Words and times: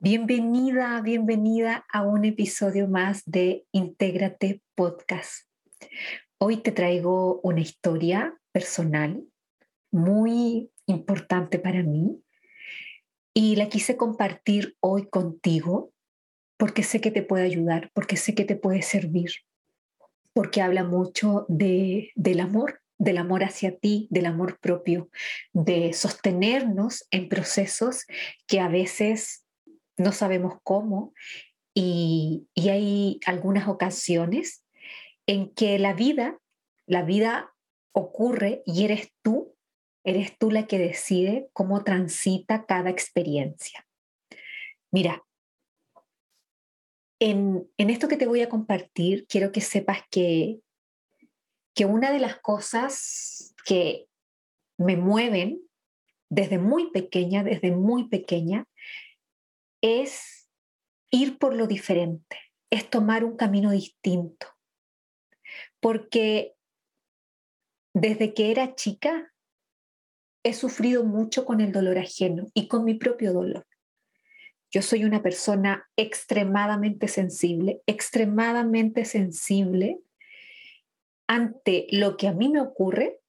Bienvenida, 0.00 1.00
bienvenida 1.00 1.84
a 1.92 2.02
un 2.02 2.24
episodio 2.24 2.86
más 2.86 3.24
de 3.26 3.66
Intégrate 3.72 4.62
Podcast. 4.76 5.48
Hoy 6.38 6.58
te 6.58 6.70
traigo 6.70 7.40
una 7.40 7.62
historia 7.62 8.38
personal 8.52 9.24
muy 9.90 10.70
importante 10.86 11.58
para 11.58 11.82
mí 11.82 12.22
y 13.34 13.56
la 13.56 13.68
quise 13.68 13.96
compartir 13.96 14.76
hoy 14.78 15.08
contigo 15.08 15.92
porque 16.56 16.84
sé 16.84 17.00
que 17.00 17.10
te 17.10 17.22
puede 17.22 17.42
ayudar, 17.42 17.90
porque 17.92 18.16
sé 18.16 18.36
que 18.36 18.44
te 18.44 18.54
puede 18.54 18.82
servir, 18.82 19.32
porque 20.32 20.62
habla 20.62 20.84
mucho 20.84 21.44
de, 21.48 22.12
del 22.14 22.38
amor, 22.38 22.82
del 22.98 23.18
amor 23.18 23.42
hacia 23.42 23.76
ti, 23.76 24.06
del 24.12 24.26
amor 24.26 24.60
propio, 24.60 25.10
de 25.52 25.92
sostenernos 25.92 27.04
en 27.10 27.28
procesos 27.28 28.06
que 28.46 28.60
a 28.60 28.68
veces 28.68 29.44
no 29.98 30.12
sabemos 30.12 30.54
cómo 30.62 31.12
y, 31.74 32.48
hay 32.56 33.20
algunas 33.26 33.68
ocasiones 33.68 34.64
en 35.26 35.52
que 35.54 35.78
la 35.78 35.92
vida, 35.92 36.38
la 36.86 37.02
vida 37.02 37.54
ocurre 37.92 38.62
y 38.64 38.84
eres 38.84 39.12
tú, 39.22 39.54
eres 40.04 40.36
tú 40.38 40.50
la 40.50 40.66
que 40.66 40.78
decide 40.78 41.48
cómo 41.52 41.84
transita 41.84 42.64
cada 42.66 42.90
experiencia. 42.90 43.86
Mira, 44.90 45.22
en, 47.20 47.68
en, 47.76 47.90
esto 47.90 48.08
que 48.08 48.16
te 48.16 48.26
voy 48.26 48.40
a 48.40 48.48
compartir, 48.48 49.26
quiero 49.28 49.52
que 49.52 49.60
sepas 49.60 50.00
que, 50.10 50.60
que 51.74 51.84
una 51.84 52.10
de 52.10 52.20
las 52.20 52.38
cosas 52.40 53.54
que 53.64 54.06
me 54.78 54.96
mueven 54.96 55.60
desde 56.30 56.58
muy 56.58 56.90
pequeña, 56.90 57.42
desde 57.42 57.70
muy 57.70 58.08
pequeña, 58.08 58.66
es 59.80 60.48
ir 61.10 61.38
por 61.38 61.54
lo 61.54 61.66
diferente, 61.66 62.38
es 62.70 62.88
tomar 62.90 63.24
un 63.24 63.36
camino 63.36 63.70
distinto. 63.70 64.46
Porque 65.80 66.54
desde 67.94 68.34
que 68.34 68.50
era 68.50 68.74
chica 68.74 69.32
he 70.44 70.52
sufrido 70.52 71.04
mucho 71.04 71.44
con 71.44 71.60
el 71.60 71.72
dolor 71.72 71.98
ajeno 71.98 72.48
y 72.54 72.68
con 72.68 72.84
mi 72.84 72.94
propio 72.94 73.32
dolor. 73.32 73.66
Yo 74.70 74.82
soy 74.82 75.04
una 75.04 75.22
persona 75.22 75.88
extremadamente 75.96 77.08
sensible, 77.08 77.80
extremadamente 77.86 79.04
sensible 79.04 80.00
ante 81.26 81.86
lo 81.90 82.16
que 82.16 82.28
a 82.28 82.32
mí 82.32 82.48
me 82.48 82.60
ocurre, 82.60 83.20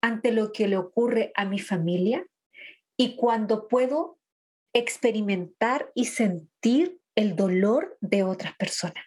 ante 0.00 0.32
lo 0.32 0.52
que 0.52 0.68
le 0.68 0.76
ocurre 0.76 1.32
a 1.34 1.44
mi 1.44 1.58
familia 1.58 2.24
y 2.96 3.16
cuando 3.16 3.68
puedo 3.68 4.17
experimentar 4.78 5.90
y 5.94 6.06
sentir 6.06 7.00
el 7.14 7.36
dolor 7.36 7.96
de 8.00 8.22
otras 8.22 8.56
personas. 8.56 9.04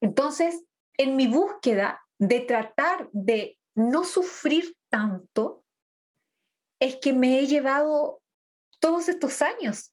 Entonces, 0.00 0.64
en 0.96 1.16
mi 1.16 1.26
búsqueda 1.26 2.00
de 2.18 2.40
tratar 2.40 3.08
de 3.12 3.58
no 3.74 4.04
sufrir 4.04 4.76
tanto, 4.88 5.64
es 6.80 6.96
que 6.96 7.12
me 7.12 7.38
he 7.38 7.46
llevado 7.46 8.22
todos 8.80 9.08
estos 9.08 9.42
años. 9.42 9.92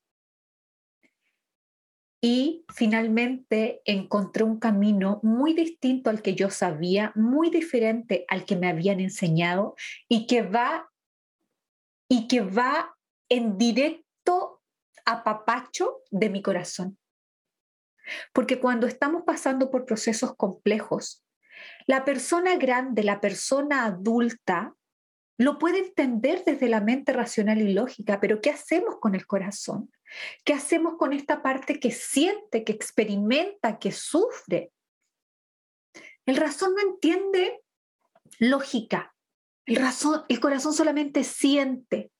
Y 2.21 2.63
finalmente 2.73 3.81
encontré 3.83 4.45
un 4.45 4.57
camino 4.57 5.19
muy 5.23 5.53
distinto 5.53 6.09
al 6.09 6.21
que 6.21 6.35
yo 6.35 6.49
sabía, 6.49 7.11
muy 7.15 7.49
diferente 7.49 8.23
al 8.29 8.45
que 8.45 8.55
me 8.55 8.69
habían 8.69 9.01
enseñado 9.01 9.75
y 10.07 10.25
que 10.25 10.41
va 10.41 10.89
y 12.07 12.27
que 12.27 12.41
va 12.41 12.95
en 13.27 13.57
directo 13.57 14.52
apapacho 15.05 16.01
de 16.11 16.29
mi 16.29 16.41
corazón. 16.41 16.97
Porque 18.33 18.59
cuando 18.59 18.87
estamos 18.87 19.23
pasando 19.25 19.71
por 19.71 19.85
procesos 19.85 20.35
complejos, 20.35 21.25
la 21.85 22.03
persona 22.03 22.55
grande, 22.57 23.03
la 23.03 23.21
persona 23.21 23.85
adulta, 23.85 24.75
lo 25.37 25.57
puede 25.57 25.79
entender 25.79 26.43
desde 26.45 26.69
la 26.69 26.81
mente 26.81 27.11
racional 27.11 27.61
y 27.61 27.73
lógica, 27.73 28.19
pero 28.19 28.39
¿qué 28.41 28.51
hacemos 28.51 28.97
con 28.99 29.15
el 29.15 29.25
corazón? 29.25 29.91
¿Qué 30.43 30.53
hacemos 30.53 30.95
con 30.97 31.11
esta 31.13 31.41
parte 31.41 31.79
que 31.79 31.91
siente, 31.91 32.63
que 32.63 32.71
experimenta, 32.71 33.79
que 33.79 33.91
sufre? 33.91 34.71
El 36.25 36.37
razón 36.37 36.75
no 36.75 36.81
entiende 36.81 37.61
lógica. 38.39 39.15
El, 39.65 39.77
razón, 39.77 40.23
el 40.29 40.39
corazón 40.39 40.73
solamente 40.73 41.23
siente. 41.23 42.11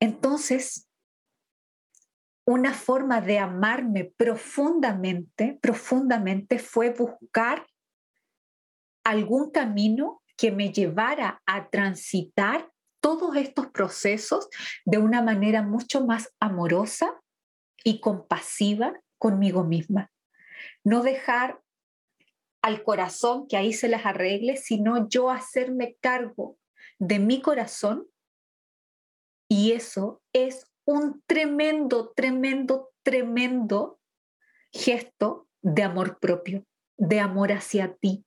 Entonces, 0.00 0.88
una 2.46 2.74
forma 2.74 3.20
de 3.20 3.38
amarme 3.38 4.12
profundamente, 4.16 5.58
profundamente 5.62 6.58
fue 6.58 6.90
buscar 6.90 7.66
algún 9.04 9.50
camino 9.50 10.22
que 10.36 10.50
me 10.50 10.72
llevara 10.72 11.42
a 11.46 11.68
transitar 11.70 12.70
todos 13.00 13.36
estos 13.36 13.68
procesos 13.68 14.48
de 14.84 14.98
una 14.98 15.22
manera 15.22 15.62
mucho 15.62 16.04
más 16.04 16.34
amorosa 16.40 17.20
y 17.82 18.00
compasiva 18.00 18.94
conmigo 19.18 19.64
misma. 19.64 20.10
No 20.84 21.02
dejar 21.02 21.60
al 22.62 22.82
corazón 22.82 23.46
que 23.46 23.58
ahí 23.58 23.74
se 23.74 23.88
las 23.88 24.06
arregle, 24.06 24.56
sino 24.56 25.08
yo 25.08 25.30
hacerme 25.30 25.96
cargo 26.00 26.58
de 26.98 27.18
mi 27.18 27.42
corazón 27.42 28.06
y 29.48 29.72
eso 29.72 30.22
es 30.32 30.73
un 30.84 31.22
tremendo, 31.26 32.12
tremendo, 32.14 32.92
tremendo 33.02 34.00
gesto 34.72 35.48
de 35.62 35.82
amor 35.82 36.18
propio, 36.18 36.66
de 36.96 37.20
amor 37.20 37.52
hacia 37.52 37.94
ti, 37.94 38.24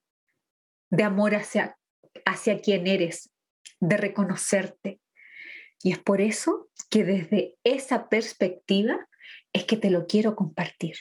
de 0.89 1.03
amor 1.03 1.35
hacia, 1.35 1.77
hacia 2.25 2.59
quien 2.61 2.87
eres, 2.87 3.31
de 3.79 3.97
reconocerte. 3.97 4.99
Y 5.83 5.91
es 5.91 5.99
por 5.99 6.21
eso 6.21 6.69
que 6.89 7.03
desde 7.03 7.55
esa 7.63 8.09
perspectiva 8.09 9.07
es 9.53 9.65
que 9.65 9.77
te 9.77 9.91
lo 9.91 10.07
quiero 10.07 10.35
compartir. 10.35 10.95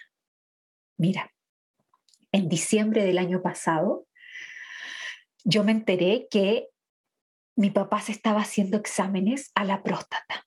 Mira, 0.99 1.33
en 2.33 2.49
diciembre 2.49 3.05
del 3.05 3.19
año 3.19 3.43
pasado, 3.43 4.07
yo 5.45 5.65
me 5.65 5.73
enteré 5.73 6.27
que 6.31 6.69
mi 7.57 7.71
papá 7.71 8.01
se 8.01 8.13
estaba 8.13 8.41
haciendo 8.41 8.77
exámenes 8.77 9.51
a 9.55 9.65
la 9.65 9.83
próstata. 9.83 10.46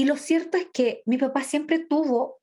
Y 0.00 0.06
lo 0.06 0.16
cierto 0.16 0.56
es 0.56 0.66
que 0.72 1.02
mi 1.04 1.18
papá 1.18 1.44
siempre 1.44 1.78
tuvo 1.78 2.40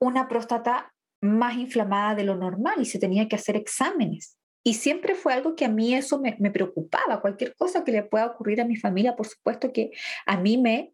una 0.00 0.28
próstata 0.28 0.94
más 1.20 1.56
inflamada 1.56 2.14
de 2.14 2.22
lo 2.22 2.36
normal 2.36 2.76
y 2.78 2.84
se 2.84 3.00
tenía 3.00 3.26
que 3.26 3.34
hacer 3.34 3.56
exámenes. 3.56 4.38
Y 4.62 4.74
siempre 4.74 5.16
fue 5.16 5.32
algo 5.32 5.56
que 5.56 5.64
a 5.64 5.68
mí 5.68 5.96
eso 5.96 6.20
me, 6.20 6.50
preocupaba. 6.52 7.20
Cualquier 7.20 7.56
cosa 7.56 7.82
que 7.82 7.90
le 7.90 8.04
pueda 8.04 8.26
ocurrir 8.26 8.60
a 8.60 8.64
mi 8.64 8.76
familia, 8.76 9.16
por 9.16 9.26
supuesto 9.26 9.72
que 9.72 9.90
a 10.26 10.36
mí 10.36 10.58
me, 10.58 10.92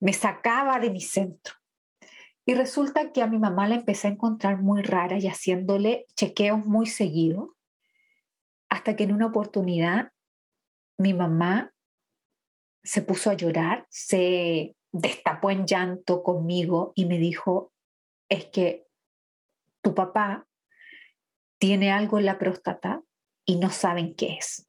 me 0.00 0.14
sacaba 0.14 0.80
de 0.80 0.88
mi 0.88 1.02
centro. 1.02 1.52
Y 2.46 2.54
resulta 2.54 3.12
que 3.12 3.20
a 3.20 3.26
mi 3.26 3.38
mamá 3.38 3.68
la 3.68 3.74
empecé 3.74 4.08
a 4.08 4.12
encontrar 4.12 4.62
muy 4.62 4.80
rara 4.80 5.18
y 5.18 5.26
haciéndole 5.26 6.06
chequeos 6.16 6.64
muy 6.64 6.86
seguidos, 6.86 7.50
hasta 8.70 8.96
que 8.96 9.04
en 9.04 9.12
una 9.12 9.26
oportunidad 9.26 10.10
mi 10.96 11.12
mamá 11.12 11.74
se 12.82 13.02
puso 13.02 13.28
a 13.28 13.34
llorar, 13.34 13.86
se 13.90 14.74
destapó 14.92 15.50
en 15.50 15.66
llanto 15.66 16.22
conmigo 16.22 16.92
y 16.94 17.06
me 17.06 17.18
dijo, 17.18 17.72
es 18.28 18.46
que 18.46 18.86
tu 19.82 19.94
papá 19.94 20.46
tiene 21.58 21.90
algo 21.92 22.18
en 22.18 22.26
la 22.26 22.38
próstata 22.38 23.02
y 23.44 23.56
no 23.56 23.70
saben 23.70 24.14
qué 24.14 24.36
es. 24.38 24.68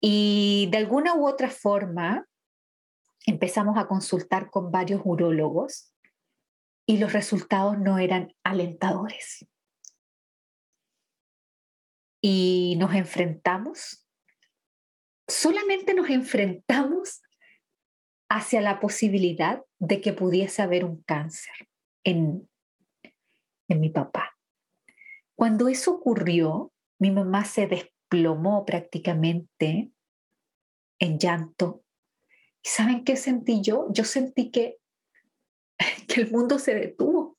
Y 0.00 0.68
de 0.70 0.78
alguna 0.78 1.14
u 1.14 1.26
otra 1.26 1.50
forma 1.50 2.26
empezamos 3.26 3.76
a 3.76 3.86
consultar 3.86 4.50
con 4.50 4.70
varios 4.70 5.02
urólogos 5.04 5.92
y 6.86 6.98
los 6.98 7.12
resultados 7.12 7.78
no 7.78 7.98
eran 7.98 8.34
alentadores. 8.42 9.46
Y 12.22 12.76
nos 12.78 12.94
enfrentamos 12.94 14.06
solamente 15.30 15.94
nos 15.94 16.10
enfrentamos 16.10 17.22
hacia 18.30 18.60
la 18.60 18.78
posibilidad 18.78 19.62
de 19.80 20.00
que 20.00 20.12
pudiese 20.12 20.62
haber 20.62 20.84
un 20.84 21.02
cáncer 21.02 21.68
en, 22.04 22.48
en 23.68 23.80
mi 23.80 23.90
papá. 23.90 24.38
Cuando 25.34 25.68
eso 25.68 25.92
ocurrió, 25.92 26.72
mi 27.00 27.10
mamá 27.10 27.44
se 27.44 27.66
desplomó 27.66 28.64
prácticamente 28.64 29.90
en 31.00 31.18
llanto. 31.18 31.82
¿Y 32.62 32.68
saben 32.68 33.04
qué 33.04 33.16
sentí 33.16 33.62
yo? 33.62 33.88
Yo 33.90 34.04
sentí 34.04 34.50
que, 34.52 34.78
que 36.08 36.20
el 36.20 36.30
mundo 36.30 36.60
se 36.60 36.74
detuvo. 36.74 37.36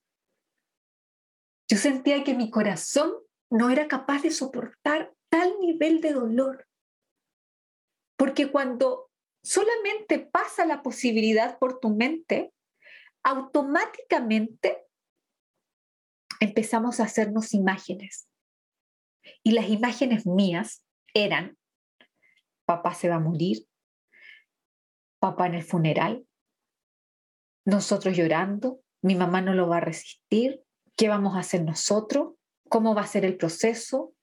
Yo 1.69 1.77
sentía 1.77 2.23
que 2.25 2.33
mi 2.33 2.49
corazón 2.49 3.13
no 3.49 3.69
era 3.69 3.87
capaz 3.87 4.23
de 4.23 4.31
soportar 4.31 5.13
tal 5.29 5.53
nivel 5.61 6.01
de 6.01 6.11
dolor. 6.11 6.67
Porque 8.17 8.51
cuando 8.51 9.10
solamente 9.43 10.19
pasa 10.19 10.65
la 10.65 10.81
posibilidad 10.81 11.57
por 11.59 11.79
tu 11.79 11.89
mente, 11.89 12.53
automáticamente 13.23 14.85
empezamos 16.39 16.99
a 16.99 17.03
hacernos 17.03 17.53
imágenes. 17.53 18.27
Y 19.43 19.51
las 19.51 19.69
imágenes 19.69 20.25
mías 20.25 20.85
eran, 21.13 21.57
papá 22.65 22.93
se 22.93 23.09
va 23.09 23.15
a 23.15 23.19
morir, 23.19 23.67
papá 25.19 25.47
en 25.47 25.55
el 25.55 25.63
funeral, 25.63 26.25
nosotros 27.65 28.17
llorando, 28.17 28.81
mi 29.03 29.15
mamá 29.15 29.41
no 29.41 29.53
lo 29.53 29.67
va 29.67 29.77
a 29.77 29.81
resistir, 29.81 30.63
¿qué 30.95 31.09
vamos 31.09 31.35
a 31.35 31.39
hacer 31.39 31.63
nosotros? 31.63 32.33
¿Cómo 32.69 32.95
va 32.95 33.01
a 33.01 33.07
ser 33.07 33.25
el 33.25 33.37
proceso? 33.37 34.13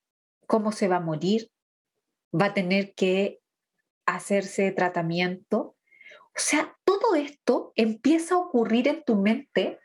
¿Cómo 0.47 0.73
se 0.73 0.89
va 0.89 0.97
a 0.97 1.01
morir? 1.01 1.51
¿Va 2.35 2.47
a 2.47 2.55
tener 2.55 2.95
que 2.95 3.41
hacerse 4.17 4.71
tratamiento? 4.73 5.77
O 6.37 6.41
sea, 6.41 6.77
todo 6.85 7.15
esto 7.15 7.73
empieza 7.75 8.35
a 8.35 8.39
ocurrir 8.39 8.89
en 8.89 9.03
tu 9.05 9.17
mente 9.17 9.79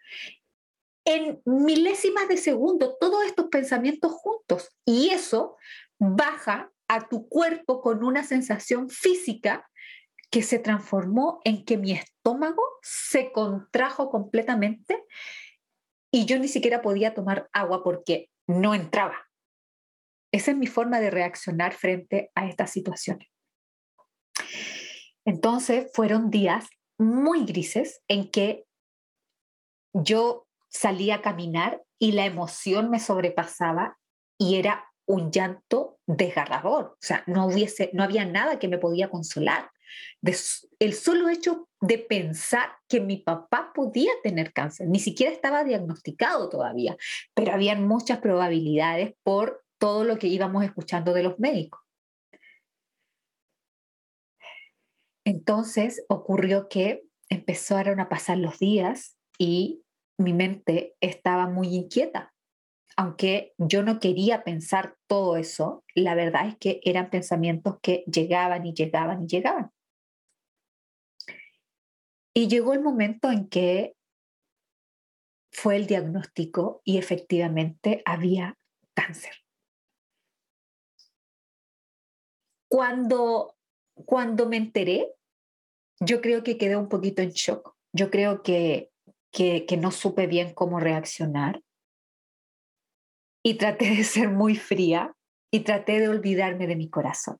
en 1.05 1.41
milésimas 1.45 2.27
de 2.27 2.37
segundo, 2.37 2.95
todos 2.99 3.25
estos 3.25 3.47
pensamientos 3.47 4.11
juntos. 4.13 4.69
Y 4.85 5.09
eso 5.09 5.57
baja 5.99 6.71
a 6.87 7.07
tu 7.07 7.27
cuerpo 7.27 7.81
con 7.81 8.03
una 8.03 8.23
sensación 8.23 8.89
física 8.89 9.69
que 10.29 10.43
se 10.43 10.59
transformó 10.59 11.41
en 11.43 11.65
que 11.65 11.77
mi 11.77 11.91
estómago 11.91 12.63
se 12.81 13.31
contrajo 13.31 14.09
completamente 14.09 15.03
y 16.11 16.25
yo 16.25 16.39
ni 16.39 16.47
siquiera 16.47 16.81
podía 16.81 17.13
tomar 17.13 17.49
agua 17.53 17.83
porque 17.83 18.29
no 18.47 18.73
entraba. 18.73 19.29
Esa 20.31 20.51
es 20.51 20.57
mi 20.57 20.67
forma 20.67 20.99
de 20.99 21.11
reaccionar 21.11 21.73
frente 21.73 22.31
a 22.35 22.47
estas 22.47 22.71
situaciones. 22.71 23.32
Entonces 25.25 25.89
fueron 25.93 26.29
días 26.29 26.67
muy 26.97 27.45
grises 27.45 28.01
en 28.07 28.29
que 28.29 28.65
yo 29.93 30.47
salía 30.69 31.15
a 31.15 31.21
caminar 31.21 31.83
y 31.99 32.13
la 32.13 32.25
emoción 32.25 32.89
me 32.89 32.99
sobrepasaba 32.99 33.97
y 34.37 34.55
era 34.55 34.85
un 35.05 35.31
llanto 35.31 35.99
desgarrador. 36.07 36.85
O 36.85 36.97
sea, 36.99 37.23
no, 37.27 37.45
hubiese, 37.45 37.89
no 37.93 38.03
había 38.03 38.25
nada 38.25 38.59
que 38.59 38.67
me 38.67 38.77
podía 38.77 39.09
consolar. 39.09 39.69
el 40.79 40.93
solo 40.93 41.29
hecho 41.29 41.69
de 41.79 41.99
pensar 41.99 42.69
que 42.87 42.99
mi 42.99 43.17
papá 43.17 43.71
podía 43.75 44.11
tener 44.23 44.53
cáncer, 44.53 44.87
ni 44.87 44.99
siquiera 44.99 45.31
estaba 45.31 45.63
diagnosticado 45.63 46.49
todavía, 46.49 46.97
pero 47.33 47.53
había 47.53 47.75
muchas 47.75 48.19
probabilidades 48.19 49.13
por 49.23 49.63
todo 49.77 50.03
lo 50.03 50.17
que 50.17 50.27
íbamos 50.27 50.63
escuchando 50.63 51.13
de 51.13 51.23
los 51.23 51.39
médicos. 51.39 51.82
Entonces 55.25 56.03
ocurrió 56.09 56.67
que 56.67 57.03
empezaron 57.29 57.99
a 57.99 58.09
pasar 58.09 58.37
los 58.37 58.59
días 58.59 59.17
y 59.37 59.83
mi 60.17 60.33
mente 60.33 60.95
estaba 61.01 61.47
muy 61.47 61.75
inquieta. 61.75 62.33
Aunque 62.95 63.53
yo 63.57 63.81
no 63.83 63.99
quería 63.99 64.43
pensar 64.43 64.95
todo 65.07 65.37
eso, 65.37 65.83
la 65.95 66.13
verdad 66.13 66.47
es 66.47 66.57
que 66.57 66.79
eran 66.83 67.09
pensamientos 67.09 67.77
que 67.81 68.03
llegaban 68.05 68.65
y 68.65 68.73
llegaban 68.73 69.23
y 69.23 69.27
llegaban. 69.27 69.71
Y 72.35 72.47
llegó 72.47 72.73
el 72.73 72.81
momento 72.81 73.31
en 73.31 73.47
que 73.47 73.95
fue 75.51 75.75
el 75.75 75.87
diagnóstico 75.87 76.81
y 76.83 76.97
efectivamente 76.97 78.01
había 78.05 78.57
cáncer. 78.95 79.33
Cuando, 82.67 83.52
cuando 83.93 84.47
me 84.47 84.57
enteré, 84.57 85.11
yo 85.99 86.21
creo 86.21 86.43
que 86.43 86.57
quedé 86.57 86.75
un 86.75 86.89
poquito 86.89 87.21
en 87.21 87.29
shock. 87.29 87.75
Yo 87.93 88.09
creo 88.09 88.43
que 88.43 88.93
que, 89.33 89.77
no 89.77 89.91
supe 89.91 90.27
bien 90.27 90.53
cómo 90.53 90.79
reaccionar. 90.79 91.61
Y 93.43 93.55
traté 93.55 93.95
de 93.95 94.03
ser 94.05 94.29
muy 94.29 94.55
fría 94.55 95.13
y 95.51 95.61
traté 95.61 95.99
de 95.99 96.07
olvidarme 96.07 96.67
de 96.67 96.77
mi 96.77 96.89
corazón. 96.89 97.37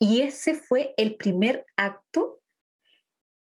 Y 0.00 0.22
ese 0.22 0.54
fue 0.54 0.94
el 0.96 1.16
primer 1.16 1.64
acto 1.76 2.40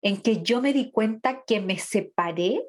en 0.01 0.21
que 0.21 0.43
yo 0.43 0.61
me 0.61 0.73
di 0.73 0.91
cuenta 0.91 1.43
que 1.45 1.61
me 1.61 1.77
separé 1.77 2.67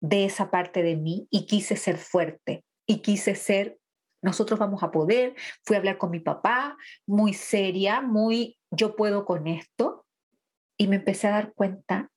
de 0.00 0.24
esa 0.24 0.50
parte 0.50 0.82
de 0.82 0.96
mí 0.96 1.28
y 1.30 1.46
quise 1.46 1.76
ser 1.76 1.98
fuerte 1.98 2.64
y 2.86 3.00
quise 3.00 3.34
ser, 3.34 3.77
nosotros 4.22 4.58
vamos 4.58 4.82
a 4.82 4.90
poder, 4.90 5.34
fui 5.64 5.76
a 5.76 5.78
hablar 5.78 5.98
con 5.98 6.10
mi 6.10 6.20
papá, 6.20 6.76
muy 7.06 7.34
seria, 7.34 8.00
muy, 8.00 8.58
yo 8.70 8.96
puedo 8.96 9.24
con 9.24 9.46
esto, 9.46 10.06
y 10.76 10.88
me 10.88 10.96
empecé 10.96 11.28
a 11.28 11.32
dar 11.32 11.52
cuenta 11.54 12.10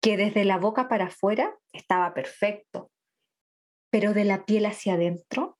que 0.00 0.16
desde 0.16 0.44
la 0.44 0.58
boca 0.58 0.88
para 0.88 1.06
afuera 1.06 1.56
estaba 1.72 2.14
perfecto, 2.14 2.90
pero 3.90 4.14
de 4.14 4.24
la 4.24 4.44
piel 4.44 4.66
hacia 4.66 4.94
adentro 4.94 5.58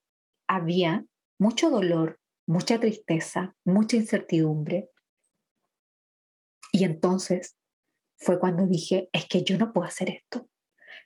había 0.48 1.04
mucho 1.38 1.70
dolor, 1.70 2.20
mucha 2.46 2.78
tristeza, 2.78 3.54
mucha 3.64 3.96
incertidumbre. 3.96 4.90
Y 6.72 6.84
entonces 6.84 7.56
fue 8.18 8.38
cuando 8.38 8.66
dije, 8.66 9.08
es 9.12 9.26
que 9.26 9.42
yo 9.42 9.58
no 9.58 9.72
puedo 9.72 9.86
hacer 9.86 10.10
esto. 10.10 10.48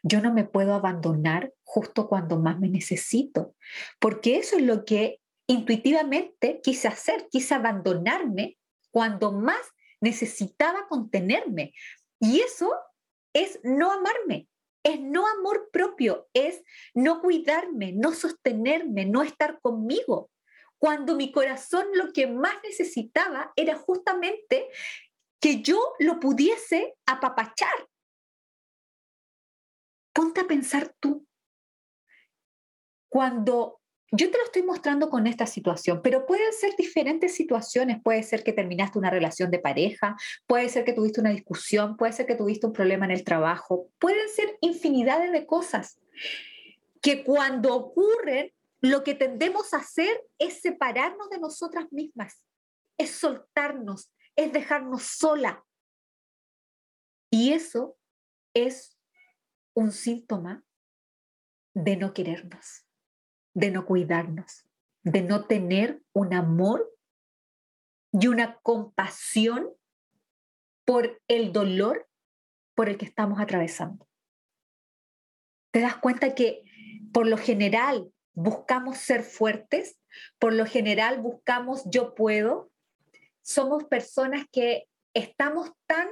Yo 0.03 0.21
no 0.21 0.33
me 0.33 0.45
puedo 0.45 0.75
abandonar 0.75 1.53
justo 1.65 2.09
cuando 2.09 2.39
más 2.39 2.59
me 2.59 2.69
necesito, 2.69 3.55
porque 3.99 4.37
eso 4.37 4.57
es 4.57 4.63
lo 4.63 4.85
que 4.85 5.21
intuitivamente 5.47 6.61
quise 6.63 6.89
hacer, 6.89 7.29
quise 7.31 7.55
abandonarme 7.55 8.59
cuando 8.91 9.33
más 9.33 9.61
necesitaba 10.01 10.87
contenerme. 10.89 11.75
Y 12.21 12.41
eso 12.41 12.73
es 13.33 13.61
no 13.63 13.93
amarme, 13.93 14.49
es 14.83 15.01
no 15.01 15.27
amor 15.27 15.71
propio, 15.73 16.29
es 16.33 16.63
no 16.95 17.21
cuidarme, 17.21 17.93
no 17.93 18.13
sostenerme, 18.13 19.07
no 19.07 19.23
estar 19.23 19.61
conmigo. 19.61 20.31
Cuando 20.79 21.15
mi 21.15 21.31
corazón 21.31 21.87
lo 21.95 22.13
que 22.13 22.27
más 22.27 22.55
necesitaba 22.63 23.53
era 23.57 23.77
justamente 23.77 24.69
que 25.41 25.63
yo 25.63 25.79
lo 25.99 26.21
pudiese 26.21 26.95
apapachar. 27.07 27.90
Ponte 30.13 30.41
a 30.41 30.47
pensar 30.47 30.95
tú. 31.01 31.27
Cuando 33.09 33.81
yo 34.13 34.31
te 34.31 34.39
lo 34.39 34.45
estoy 34.45 34.63
mostrando 34.63 35.09
con 35.09 35.27
esta 35.27 35.47
situación, 35.47 36.01
pero 36.03 36.27
pueden 36.27 36.53
ser 36.53 36.75
diferentes 36.77 37.35
situaciones. 37.35 38.03
Puede 38.03 38.23
ser 38.25 38.43
que 38.43 38.53
terminaste 38.53 38.99
una 38.99 39.11
relación 39.11 39.51
de 39.51 39.61
pareja, 39.61 40.17
puede 40.47 40.69
ser 40.69 40.85
que 40.85 40.93
tuviste 40.93 41.21
una 41.21 41.31
discusión, 41.31 41.97
puede 41.97 42.13
ser 42.13 42.27
que 42.27 42.35
tuviste 42.35 42.67
un 42.67 42.73
problema 42.73 43.05
en 43.05 43.13
el 43.13 43.25
trabajo, 43.25 43.89
pueden 43.99 44.29
ser 44.29 44.59
infinidades 44.61 45.31
de 45.31 45.47
cosas 45.47 46.01
que 47.01 47.25
cuando 47.25 47.75
ocurren, 47.75 48.53
lo 48.83 49.05
que 49.05 49.15
tendemos 49.15 49.75
a 49.75 49.79
hacer 49.79 50.23
es 50.39 50.61
separarnos 50.61 51.31
de 51.31 51.39
nosotras 51.39 51.87
mismas, 51.93 52.43
es 52.99 53.11
soltarnos, 53.11 54.11
es 54.37 54.53
dejarnos 54.53 55.03
sola. 55.03 55.65
Y 57.31 57.53
eso 57.53 57.97
es 58.55 58.97
un 59.81 59.93
síntoma 59.93 60.65
de 61.75 61.97
no 61.97 62.13
querernos 62.13 62.85
de 63.55 63.71
no 63.71 63.87
cuidarnos, 63.87 64.65
de 65.03 65.23
no 65.23 65.47
tener 65.47 66.03
un 66.13 66.35
amor 66.35 66.91
y 68.13 68.27
una 68.27 68.59
compasión 68.61 69.71
por 70.85 71.21
el 71.29 71.53
dolor 71.53 72.09
por 72.75 72.89
el 72.89 72.97
que 72.97 73.05
estamos 73.05 73.41
atravesando. 73.41 74.09
Te 75.73 75.81
das 75.81 75.97
cuenta 75.97 76.35
que 76.35 76.63
por 77.13 77.27
lo 77.27 77.37
general 77.37 78.13
buscamos 78.33 78.99
ser 78.99 79.23
fuertes, 79.23 79.99
por 80.39 80.53
lo 80.53 80.67
general 80.67 81.21
buscamos 81.21 81.83
yo 81.87 82.15
puedo. 82.15 82.71
Somos 83.43 83.85
personas 83.85 84.47
que 84.51 84.89
estamos 85.15 85.73
tan 85.87 86.09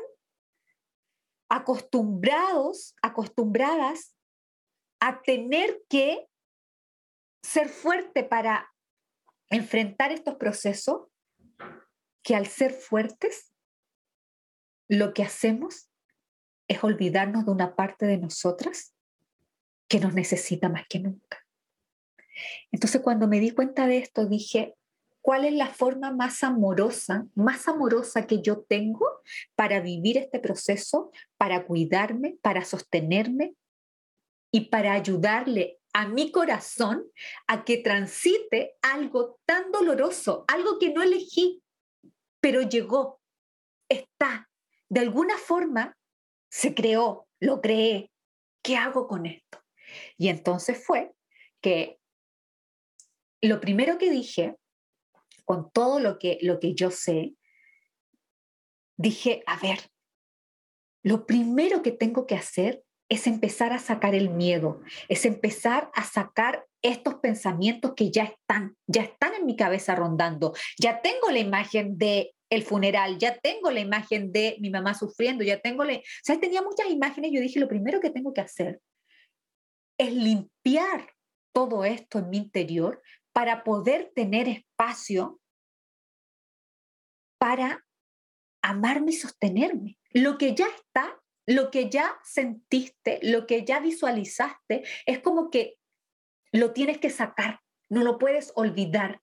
acostumbrados, 1.48 2.94
acostumbradas 3.02 4.14
a 5.00 5.22
tener 5.22 5.82
que 5.88 6.28
ser 7.42 7.68
fuerte 7.68 8.24
para 8.24 8.70
enfrentar 9.50 10.12
estos 10.12 10.34
procesos, 10.34 11.08
que 12.22 12.36
al 12.36 12.46
ser 12.46 12.72
fuertes, 12.72 13.52
lo 14.88 15.14
que 15.14 15.22
hacemos 15.22 15.90
es 16.68 16.82
olvidarnos 16.84 17.46
de 17.46 17.52
una 17.52 17.74
parte 17.74 18.06
de 18.06 18.18
nosotras 18.18 18.94
que 19.88 20.00
nos 20.00 20.14
necesita 20.14 20.68
más 20.68 20.86
que 20.88 21.00
nunca. 21.00 21.46
Entonces 22.70 23.00
cuando 23.00 23.26
me 23.26 23.40
di 23.40 23.52
cuenta 23.52 23.86
de 23.86 23.98
esto 23.98 24.26
dije, 24.26 24.74
¿cuál 25.20 25.44
es 25.44 25.52
la 25.52 25.68
forma 25.68 26.12
más 26.12 26.42
amorosa, 26.42 27.26
más 27.34 27.68
amorosa 27.68 28.26
que 28.26 28.40
yo 28.42 28.60
tengo 28.60 29.06
para 29.54 29.80
vivir 29.80 30.16
este 30.16 30.40
proceso, 30.40 31.10
para 31.36 31.66
cuidarme, 31.66 32.38
para 32.42 32.64
sostenerme 32.64 33.54
y 34.50 34.68
para 34.68 34.92
ayudarle 34.92 35.78
a 35.92 36.06
mi 36.06 36.30
corazón 36.30 37.04
a 37.46 37.64
que 37.64 37.78
transite 37.78 38.76
algo 38.82 39.40
tan 39.44 39.72
doloroso, 39.72 40.44
algo 40.48 40.78
que 40.78 40.90
no 40.92 41.02
elegí, 41.02 41.62
pero 42.40 42.62
llegó 42.62 43.20
está. 43.88 44.48
De 44.88 45.00
alguna 45.00 45.36
forma 45.36 45.96
se 46.50 46.74
creó, 46.74 47.26
lo 47.40 47.60
creé. 47.60 48.10
¿Qué 48.62 48.76
hago 48.76 49.06
con 49.06 49.26
esto? 49.26 49.58
Y 50.16 50.28
entonces 50.28 50.84
fue 50.84 51.12
que 51.60 51.98
lo 53.40 53.60
primero 53.60 53.98
que 53.98 54.10
dije, 54.10 54.56
con 55.48 55.70
todo 55.70 55.98
lo 55.98 56.18
que, 56.18 56.36
lo 56.42 56.60
que 56.60 56.74
yo 56.74 56.90
sé, 56.90 57.32
dije, 58.98 59.42
a 59.46 59.58
ver, 59.58 59.78
lo 61.02 61.24
primero 61.24 61.80
que 61.82 61.90
tengo 61.90 62.26
que 62.26 62.34
hacer 62.34 62.82
es 63.08 63.26
empezar 63.26 63.72
a 63.72 63.78
sacar 63.78 64.14
el 64.14 64.28
miedo, 64.28 64.82
es 65.08 65.24
empezar 65.24 65.90
a 65.94 66.04
sacar 66.04 66.66
estos 66.82 67.14
pensamientos 67.14 67.94
que 67.96 68.10
ya 68.10 68.24
están, 68.24 68.76
ya 68.86 69.04
están 69.04 69.32
en 69.36 69.46
mi 69.46 69.56
cabeza 69.56 69.94
rondando. 69.94 70.52
Ya 70.78 71.00
tengo 71.00 71.30
la 71.30 71.38
imagen 71.38 71.96
de 71.96 72.34
el 72.50 72.62
funeral, 72.62 73.16
ya 73.16 73.38
tengo 73.38 73.70
la 73.70 73.80
imagen 73.80 74.30
de 74.30 74.58
mi 74.60 74.68
mamá 74.68 74.92
sufriendo, 74.92 75.44
ya 75.44 75.60
tengo 75.60 75.82
la... 75.82 75.94
O 75.94 76.38
tenía 76.38 76.60
muchas 76.60 76.90
imágenes, 76.90 77.30
yo 77.32 77.40
dije, 77.40 77.58
lo 77.58 77.68
primero 77.68 78.00
que 78.00 78.10
tengo 78.10 78.34
que 78.34 78.42
hacer 78.42 78.82
es 79.98 80.12
limpiar 80.12 81.08
todo 81.54 81.86
esto 81.86 82.18
en 82.18 82.28
mi 82.28 82.36
interior 82.36 83.00
para 83.38 83.62
poder 83.62 84.10
tener 84.16 84.48
espacio 84.48 85.40
para 87.38 87.86
amarme 88.62 89.12
y 89.12 89.14
sostenerme. 89.14 89.96
Lo 90.10 90.38
que 90.38 90.56
ya 90.56 90.66
está, 90.66 91.22
lo 91.46 91.70
que 91.70 91.88
ya 91.88 92.18
sentiste, 92.24 93.20
lo 93.22 93.46
que 93.46 93.64
ya 93.64 93.78
visualizaste, 93.78 94.82
es 95.06 95.20
como 95.20 95.50
que 95.50 95.76
lo 96.50 96.72
tienes 96.72 96.98
que 96.98 97.10
sacar, 97.10 97.60
no 97.88 98.02
lo 98.02 98.18
puedes 98.18 98.52
olvidar. 98.56 99.22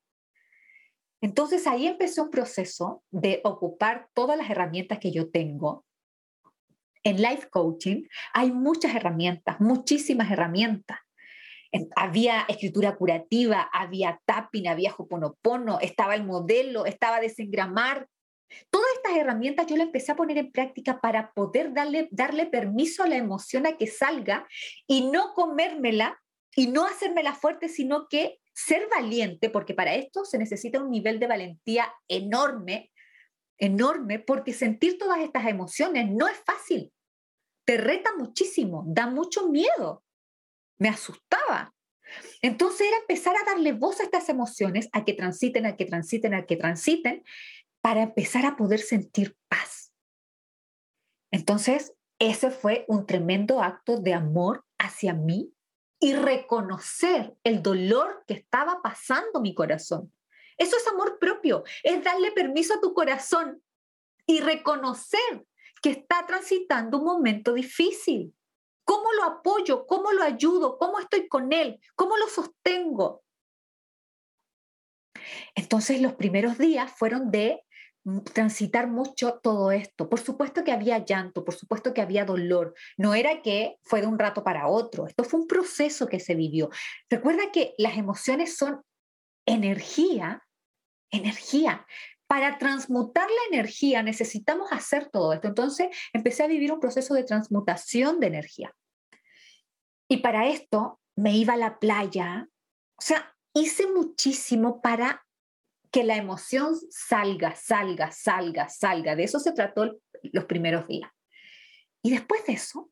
Entonces 1.19 1.67
ahí 1.67 1.85
empezó 1.85 2.23
un 2.23 2.31
proceso 2.31 3.03
de 3.11 3.41
ocupar 3.43 4.07
todas 4.13 4.37
las 4.37 4.49
herramientas 4.49 4.99
que 4.99 5.11
yo 5.11 5.29
tengo. 5.29 5.85
En 7.03 7.21
life 7.21 7.49
coaching 7.49 8.07
hay 8.33 8.53
muchas 8.53 8.95
herramientas, 8.95 9.59
muchísimas 9.59 10.31
herramientas. 10.31 10.99
Había 11.95 12.45
escritura 12.47 12.95
curativa, 12.95 13.69
había 13.73 14.21
tapping, 14.25 14.67
había 14.67 14.93
hoponopono, 14.97 15.79
estaba 15.79 16.15
el 16.15 16.23
modelo, 16.23 16.85
estaba 16.85 17.19
desengramar. 17.19 18.07
Todas 18.69 18.87
estas 18.95 19.17
herramientas 19.17 19.67
yo 19.67 19.75
las 19.75 19.87
empecé 19.87 20.11
a 20.11 20.15
poner 20.15 20.37
en 20.37 20.51
práctica 20.51 21.01
para 21.01 21.31
poder 21.33 21.73
darle, 21.73 22.07
darle 22.11 22.45
permiso 22.45 23.03
a 23.03 23.07
la 23.07 23.17
emoción 23.17 23.65
a 23.65 23.77
que 23.77 23.87
salga 23.87 24.47
y 24.87 25.09
no 25.09 25.33
comérmela 25.33 26.17
y 26.55 26.67
no 26.67 26.85
hacérmela 26.85 27.33
fuerte, 27.33 27.67
sino 27.67 28.07
que 28.07 28.39
ser 28.53 28.87
valiente, 28.89 29.49
porque 29.49 29.73
para 29.73 29.95
esto 29.95 30.23
se 30.23 30.37
necesita 30.37 30.81
un 30.81 30.89
nivel 30.89 31.19
de 31.19 31.27
valentía 31.27 31.91
enorme, 32.07 32.91
enorme, 33.57 34.19
porque 34.19 34.53
sentir 34.53 34.97
todas 34.97 35.19
estas 35.19 35.45
emociones 35.47 36.09
no 36.09 36.27
es 36.27 36.37
fácil. 36.45 36.93
Te 37.65 37.77
reta 37.77 38.11
muchísimo, 38.17 38.83
da 38.87 39.07
mucho 39.07 39.49
miedo. 39.49 40.04
Me 40.77 40.89
asustaba. 40.89 41.73
Entonces 42.41 42.87
era 42.87 42.97
empezar 42.97 43.35
a 43.35 43.45
darle 43.45 43.73
voz 43.73 43.99
a 43.99 44.03
estas 44.03 44.29
emociones, 44.29 44.89
a 44.91 45.03
que 45.03 45.13
transiten, 45.13 45.65
a 45.65 45.75
que 45.75 45.85
transiten, 45.85 46.33
a 46.33 46.45
que 46.45 46.57
transiten, 46.57 47.23
para 47.81 48.03
empezar 48.03 48.45
a 48.45 48.55
poder 48.55 48.79
sentir 48.79 49.35
paz. 49.47 49.93
Entonces, 51.31 51.93
ese 52.19 52.51
fue 52.51 52.85
un 52.87 53.05
tremendo 53.05 53.61
acto 53.61 53.99
de 53.99 54.13
amor 54.13 54.65
hacia 54.77 55.13
mí 55.13 55.53
y 55.99 56.13
reconocer 56.13 57.35
el 57.43 57.63
dolor 57.63 58.23
que 58.27 58.35
estaba 58.35 58.81
pasando 58.81 59.41
mi 59.41 59.55
corazón. 59.55 60.13
Eso 60.57 60.77
es 60.77 60.87
amor 60.87 61.17
propio, 61.19 61.63
es 61.83 62.03
darle 62.03 62.31
permiso 62.31 62.75
a 62.75 62.81
tu 62.81 62.93
corazón 62.93 63.61
y 64.27 64.39
reconocer 64.39 65.45
que 65.81 65.89
está 65.89 66.25
transitando 66.25 66.99
un 66.99 67.05
momento 67.05 67.53
difícil. 67.53 68.34
¿Cómo 68.85 69.11
lo 69.13 69.23
apoyo? 69.23 69.85
¿Cómo 69.85 70.13
lo 70.13 70.23
ayudo? 70.23 70.77
¿Cómo 70.77 70.99
estoy 70.99 71.27
con 71.27 71.51
él? 71.51 71.79
¿Cómo 71.95 72.15
lo 72.17 72.27
sostengo? 72.27 73.23
Entonces 75.55 76.01
los 76.01 76.13
primeros 76.13 76.57
días 76.57 76.91
fueron 76.95 77.31
de 77.31 77.61
transitar 78.33 78.87
mucho 78.87 79.39
todo 79.41 79.71
esto. 79.71 80.09
Por 80.09 80.19
supuesto 80.19 80.63
que 80.63 80.71
había 80.71 81.03
llanto, 81.03 81.43
por 81.43 81.55
supuesto 81.55 81.93
que 81.93 82.01
había 82.01 82.23
dolor. 82.23 82.75
No 82.97 83.15
era 83.15 83.41
que 83.41 83.77
fue 83.83 84.01
de 84.01 84.07
un 84.07 84.19
rato 84.19 84.43
para 84.43 84.67
otro. 84.67 85.07
Esto 85.07 85.23
fue 85.23 85.39
un 85.39 85.47
proceso 85.47 86.07
que 86.07 86.19
se 86.19 86.35
vivió. 86.35 86.69
Recuerda 87.09 87.51
que 87.51 87.73
las 87.79 87.97
emociones 87.97 88.55
son 88.55 88.81
energía, 89.47 90.43
energía. 91.11 91.85
Para 92.27 92.57
transmutar 92.57 93.27
la 93.29 93.55
energía 93.55 94.01
necesitamos 94.01 94.71
hacer 94.71 95.09
todo 95.09 95.33
esto. 95.33 95.47
Entonces 95.47 95.87
empecé 96.13 96.43
a 96.43 96.47
vivir 96.47 96.71
un 96.71 96.79
proceso 96.79 97.13
de 97.13 97.23
transmutación 97.23 98.19
de 98.19 98.27
energía. 98.27 98.75
Y 100.07 100.17
para 100.17 100.47
esto 100.47 100.99
me 101.15 101.35
iba 101.35 101.53
a 101.53 101.57
la 101.57 101.79
playa. 101.79 102.47
O 102.97 103.01
sea, 103.01 103.35
hice 103.53 103.87
muchísimo 103.87 104.81
para 104.81 105.25
que 105.91 106.03
la 106.03 106.17
emoción 106.17 106.75
salga, 106.89 107.55
salga, 107.55 108.11
salga, 108.11 108.69
salga. 108.69 109.15
De 109.15 109.23
eso 109.23 109.39
se 109.39 109.53
trató 109.53 109.97
los 110.23 110.45
primeros 110.45 110.87
días. 110.87 111.09
Y 112.01 112.11
después 112.11 112.45
de 112.45 112.53
eso, 112.53 112.91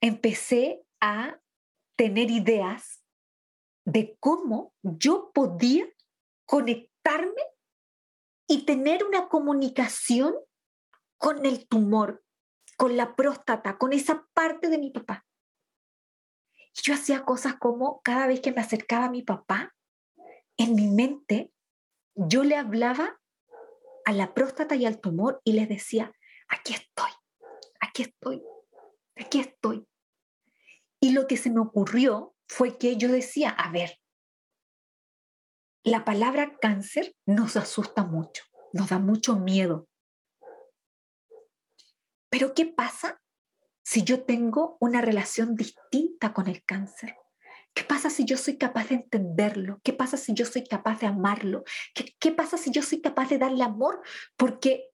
empecé 0.00 0.82
a 1.00 1.38
tener 1.96 2.30
ideas 2.30 3.02
de 3.86 4.16
cómo 4.18 4.74
yo 4.82 5.30
podía 5.32 5.86
conectarme 6.46 7.42
y 8.46 8.64
tener 8.66 9.04
una 9.04 9.28
comunicación 9.28 10.34
con 11.16 11.46
el 11.46 11.66
tumor, 11.66 12.24
con 12.76 12.96
la 12.96 13.16
próstata, 13.16 13.78
con 13.78 13.92
esa 13.92 14.26
parte 14.34 14.68
de 14.68 14.78
mi 14.78 14.90
papá. 14.90 15.26
Yo 16.82 16.94
hacía 16.94 17.24
cosas 17.24 17.54
como 17.54 18.00
cada 18.02 18.26
vez 18.26 18.40
que 18.40 18.52
me 18.52 18.60
acercaba 18.60 19.06
a 19.06 19.10
mi 19.10 19.22
papá, 19.22 19.74
en 20.56 20.74
mi 20.74 20.88
mente 20.88 21.52
yo 22.14 22.44
le 22.44 22.56
hablaba 22.56 23.20
a 24.04 24.12
la 24.12 24.34
próstata 24.34 24.76
y 24.76 24.86
al 24.86 25.00
tumor 25.00 25.40
y 25.44 25.54
les 25.54 25.68
decía, 25.68 26.12
aquí 26.48 26.74
estoy, 26.74 27.10
aquí 27.80 28.02
estoy, 28.02 28.42
aquí 29.16 29.40
estoy. 29.40 29.86
Y 31.00 31.12
lo 31.12 31.26
que 31.26 31.36
se 31.36 31.50
me 31.50 31.60
ocurrió 31.60 32.34
fue 32.46 32.78
que 32.78 32.96
yo 32.96 33.08
decía, 33.08 33.50
a 33.50 33.70
ver, 33.70 33.98
la 35.84 36.04
palabra 36.04 36.56
cáncer 36.60 37.14
nos 37.26 37.56
asusta 37.56 38.04
mucho, 38.04 38.44
nos 38.72 38.88
da 38.88 38.98
mucho 38.98 39.36
miedo. 39.36 39.86
Pero 42.30 42.54
¿qué 42.54 42.64
pasa 42.64 43.22
si 43.84 44.02
yo 44.02 44.24
tengo 44.24 44.78
una 44.80 45.02
relación 45.02 45.54
distinta 45.54 46.32
con 46.32 46.48
el 46.48 46.64
cáncer? 46.64 47.14
¿Qué 47.74 47.84
pasa 47.84 48.08
si 48.08 48.24
yo 48.24 48.38
soy 48.38 48.56
capaz 48.56 48.88
de 48.88 48.94
entenderlo? 48.94 49.80
¿Qué 49.84 49.92
pasa 49.92 50.16
si 50.16 50.32
yo 50.32 50.46
soy 50.46 50.64
capaz 50.64 51.00
de 51.00 51.06
amarlo? 51.06 51.64
¿Qué, 51.94 52.16
¿Qué, 52.18 52.32
pasa 52.32 52.56
si 52.56 52.70
yo 52.70 52.82
soy 52.82 53.02
capaz 53.02 53.28
de 53.28 53.38
darle 53.38 53.62
amor? 53.62 54.00
Porque 54.36 54.90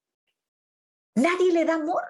nadie 1.15 1.53
le 1.53 1.65
da 1.65 1.75
amor. 1.75 2.03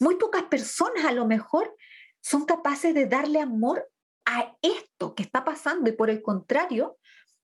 Muy 0.00 0.16
pocas 0.16 0.44
personas 0.44 1.04
a 1.04 1.12
lo 1.12 1.26
mejor 1.26 1.76
son 2.20 2.46
capaces 2.46 2.94
de 2.94 3.06
darle 3.06 3.38
amor 3.38 3.88
a 4.26 4.56
esto 4.62 5.14
que 5.14 5.22
está 5.22 5.44
pasando 5.44 5.90
y 5.90 5.92
por 5.92 6.10
el 6.10 6.22
contrario, 6.22 6.98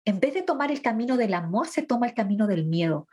en 0.05 0.21
vez 0.21 0.35
de 0.35 0.43
tomar 0.43 0.71
el 0.71 0.83
camino 0.83 1.17
del 1.17 1.35
amor, 1.35 1.69
se 1.69 1.83
toma 1.83 2.07
el 2.07 2.15
camino 2.15 2.47
del 2.47 2.65
miedo. 2.65 3.07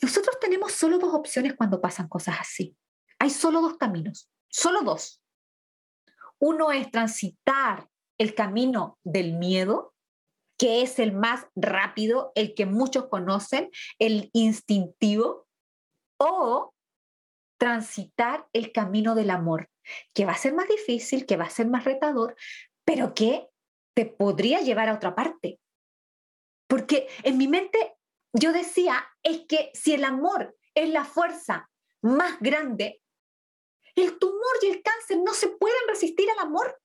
Nosotros 0.00 0.38
tenemos 0.40 0.72
solo 0.72 0.98
dos 0.98 1.14
opciones 1.14 1.54
cuando 1.54 1.80
pasan 1.80 2.08
cosas 2.08 2.36
así. 2.40 2.76
Hay 3.18 3.30
solo 3.30 3.60
dos 3.60 3.76
caminos, 3.76 4.30
solo 4.48 4.82
dos. 4.82 5.22
Uno 6.38 6.70
es 6.70 6.90
transitar 6.90 7.88
el 8.18 8.34
camino 8.34 8.98
del 9.02 9.34
miedo, 9.34 9.94
que 10.56 10.82
es 10.82 10.98
el 10.98 11.12
más 11.12 11.46
rápido, 11.56 12.32
el 12.34 12.54
que 12.54 12.66
muchos 12.66 13.08
conocen, 13.08 13.70
el 13.98 14.30
instintivo, 14.32 15.46
o 16.20 16.74
transitar 17.58 18.46
el 18.52 18.72
camino 18.72 19.14
del 19.14 19.30
amor, 19.30 19.68
que 20.14 20.24
va 20.24 20.32
a 20.32 20.38
ser 20.38 20.54
más 20.54 20.68
difícil, 20.68 21.26
que 21.26 21.36
va 21.36 21.44
a 21.44 21.50
ser 21.50 21.68
más 21.68 21.84
retador, 21.84 22.36
pero 22.88 23.12
que 23.14 23.50
te 23.94 24.06
podría 24.06 24.62
llevar 24.62 24.88
a 24.88 24.94
otra 24.94 25.14
parte. 25.14 25.60
Porque 26.66 27.06
en 27.22 27.36
mi 27.36 27.46
mente 27.46 27.98
yo 28.32 28.50
decía, 28.50 29.06
es 29.22 29.42
que 29.46 29.70
si 29.74 29.92
el 29.92 30.04
amor 30.04 30.56
es 30.74 30.88
la 30.88 31.04
fuerza 31.04 31.70
más 32.00 32.40
grande, 32.40 33.02
el 33.94 34.18
tumor 34.18 34.56
y 34.62 34.68
el 34.68 34.82
cáncer 34.82 35.18
no 35.18 35.34
se 35.34 35.48
pueden 35.48 35.86
resistir 35.86 36.30
al 36.30 36.38
amor. 36.38 36.80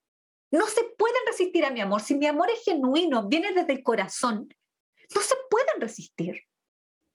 No 0.52 0.68
se 0.68 0.84
pueden 0.98 1.22
resistir 1.26 1.64
a 1.64 1.72
mi 1.72 1.80
amor. 1.80 2.02
Si 2.02 2.16
mi 2.16 2.28
amor 2.28 2.50
es 2.50 2.66
genuino, 2.66 3.30
viene 3.30 3.54
desde 3.54 3.72
el 3.72 3.82
corazón, 3.82 4.54
no 5.16 5.22
se 5.22 5.36
pueden 5.50 5.80
resistir. 5.80 6.42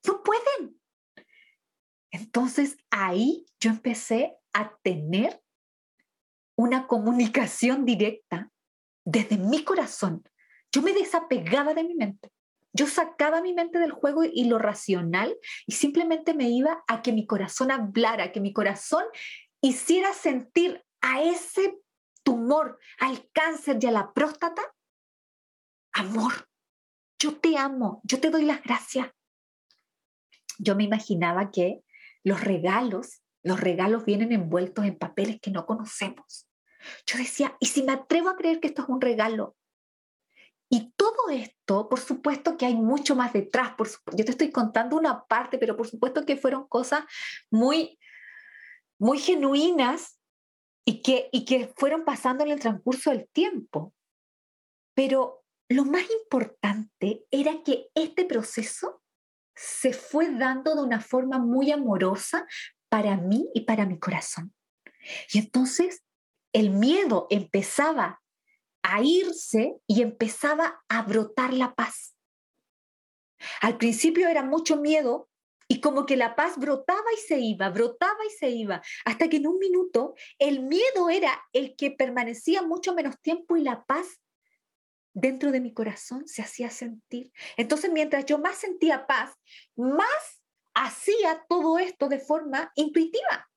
No 0.06 0.22
pueden. 0.22 0.80
Entonces 2.10 2.78
ahí 2.88 3.44
yo 3.60 3.68
empecé 3.68 4.34
a 4.54 4.74
tener 4.82 5.42
una 6.56 6.86
comunicación 6.86 7.84
directa 7.84 8.50
desde 9.08 9.38
mi 9.38 9.64
corazón. 9.64 10.22
Yo 10.70 10.82
me 10.82 10.92
desapegaba 10.92 11.72
de 11.72 11.84
mi 11.84 11.94
mente. 11.94 12.30
yo 12.74 12.86
sacaba 12.86 13.40
mi 13.40 13.54
mente 13.54 13.78
del 13.78 13.90
juego 13.90 14.22
y 14.22 14.44
lo 14.44 14.58
racional 14.58 15.34
y 15.66 15.72
simplemente 15.72 16.34
me 16.34 16.50
iba 16.50 16.84
a 16.86 17.00
que 17.00 17.12
mi 17.12 17.26
corazón 17.26 17.70
hablara, 17.70 18.30
que 18.30 18.40
mi 18.40 18.52
corazón 18.52 19.04
hiciera 19.62 20.12
sentir 20.12 20.84
a 21.00 21.22
ese 21.22 21.78
tumor, 22.22 22.78
al 23.00 23.28
cáncer 23.32 23.78
y 23.80 23.86
a 23.86 23.90
la 23.90 24.12
próstata, 24.12 24.62
amor, 25.92 26.48
yo 27.18 27.36
te 27.38 27.56
amo, 27.56 28.02
yo 28.04 28.20
te 28.20 28.28
doy 28.30 28.44
las 28.44 28.62
gracias. 28.62 29.08
Yo 30.58 30.76
me 30.76 30.84
imaginaba 30.84 31.50
que 31.50 31.82
los 32.22 32.44
regalos, 32.44 33.22
los 33.42 33.58
regalos 33.58 34.04
vienen 34.04 34.30
envueltos 34.30 34.84
en 34.84 34.98
papeles 34.98 35.40
que 35.40 35.50
no 35.50 35.64
conocemos. 35.64 36.47
Yo 37.06 37.18
decía, 37.18 37.56
¿y 37.60 37.66
si 37.66 37.82
me 37.82 37.92
atrevo 37.92 38.28
a 38.28 38.36
creer 38.36 38.60
que 38.60 38.68
esto 38.68 38.82
es 38.82 38.88
un 38.88 39.00
regalo? 39.00 39.56
Y 40.70 40.92
todo 40.96 41.30
esto, 41.30 41.88
por 41.88 41.98
supuesto 41.98 42.56
que 42.56 42.66
hay 42.66 42.74
mucho 42.74 43.16
más 43.16 43.32
detrás. 43.32 43.74
Por 43.74 43.88
yo 43.88 44.24
te 44.24 44.30
estoy 44.30 44.50
contando 44.50 44.96
una 44.96 45.24
parte, 45.26 45.58
pero 45.58 45.76
por 45.76 45.88
supuesto 45.88 46.26
que 46.26 46.36
fueron 46.36 46.68
cosas 46.68 47.04
muy, 47.50 47.98
muy 48.98 49.18
genuinas 49.18 50.18
y 50.84 51.02
que, 51.02 51.28
y 51.32 51.44
que 51.44 51.72
fueron 51.76 52.04
pasando 52.04 52.44
en 52.44 52.50
el 52.50 52.60
transcurso 52.60 53.10
del 53.10 53.28
tiempo. 53.30 53.94
Pero 54.94 55.44
lo 55.70 55.84
más 55.84 56.04
importante 56.22 57.24
era 57.30 57.62
que 57.62 57.88
este 57.94 58.24
proceso 58.24 59.02
se 59.54 59.92
fue 59.92 60.30
dando 60.30 60.74
de 60.74 60.82
una 60.82 61.00
forma 61.00 61.38
muy 61.38 61.70
amorosa 61.70 62.46
para 62.88 63.16
mí 63.16 63.48
y 63.54 63.62
para 63.62 63.86
mi 63.86 63.98
corazón. 63.98 64.54
Y 65.32 65.38
entonces 65.38 66.02
el 66.58 66.70
miedo 66.70 67.28
empezaba 67.30 68.20
a 68.82 69.00
irse 69.00 69.76
y 69.86 70.02
empezaba 70.02 70.82
a 70.88 71.02
brotar 71.02 71.52
la 71.54 71.72
paz. 71.76 72.16
Al 73.60 73.78
principio 73.78 74.26
era 74.26 74.42
mucho 74.42 74.76
miedo 74.76 75.28
y 75.68 75.80
como 75.80 76.04
que 76.04 76.16
la 76.16 76.34
paz 76.34 76.56
brotaba 76.56 77.04
y 77.16 77.20
se 77.20 77.38
iba, 77.38 77.68
brotaba 77.68 78.18
y 78.26 78.30
se 78.30 78.50
iba, 78.50 78.82
hasta 79.04 79.28
que 79.28 79.36
en 79.36 79.46
un 79.46 79.58
minuto 79.60 80.16
el 80.40 80.62
miedo 80.64 81.10
era 81.10 81.40
el 81.52 81.76
que 81.76 81.92
permanecía 81.92 82.62
mucho 82.62 82.92
menos 82.92 83.20
tiempo 83.20 83.56
y 83.56 83.62
la 83.62 83.84
paz 83.84 84.20
dentro 85.14 85.52
de 85.52 85.60
mi 85.60 85.72
corazón 85.72 86.26
se 86.26 86.42
hacía 86.42 86.70
sentir. 86.70 87.30
Entonces, 87.56 87.92
mientras 87.92 88.26
yo 88.26 88.38
más 88.38 88.56
sentía 88.56 89.06
paz, 89.06 89.32
más 89.76 90.42
hacía 90.74 91.44
todo 91.48 91.78
esto 91.78 92.08
de 92.08 92.18
forma 92.18 92.72
intuitiva. 92.74 93.48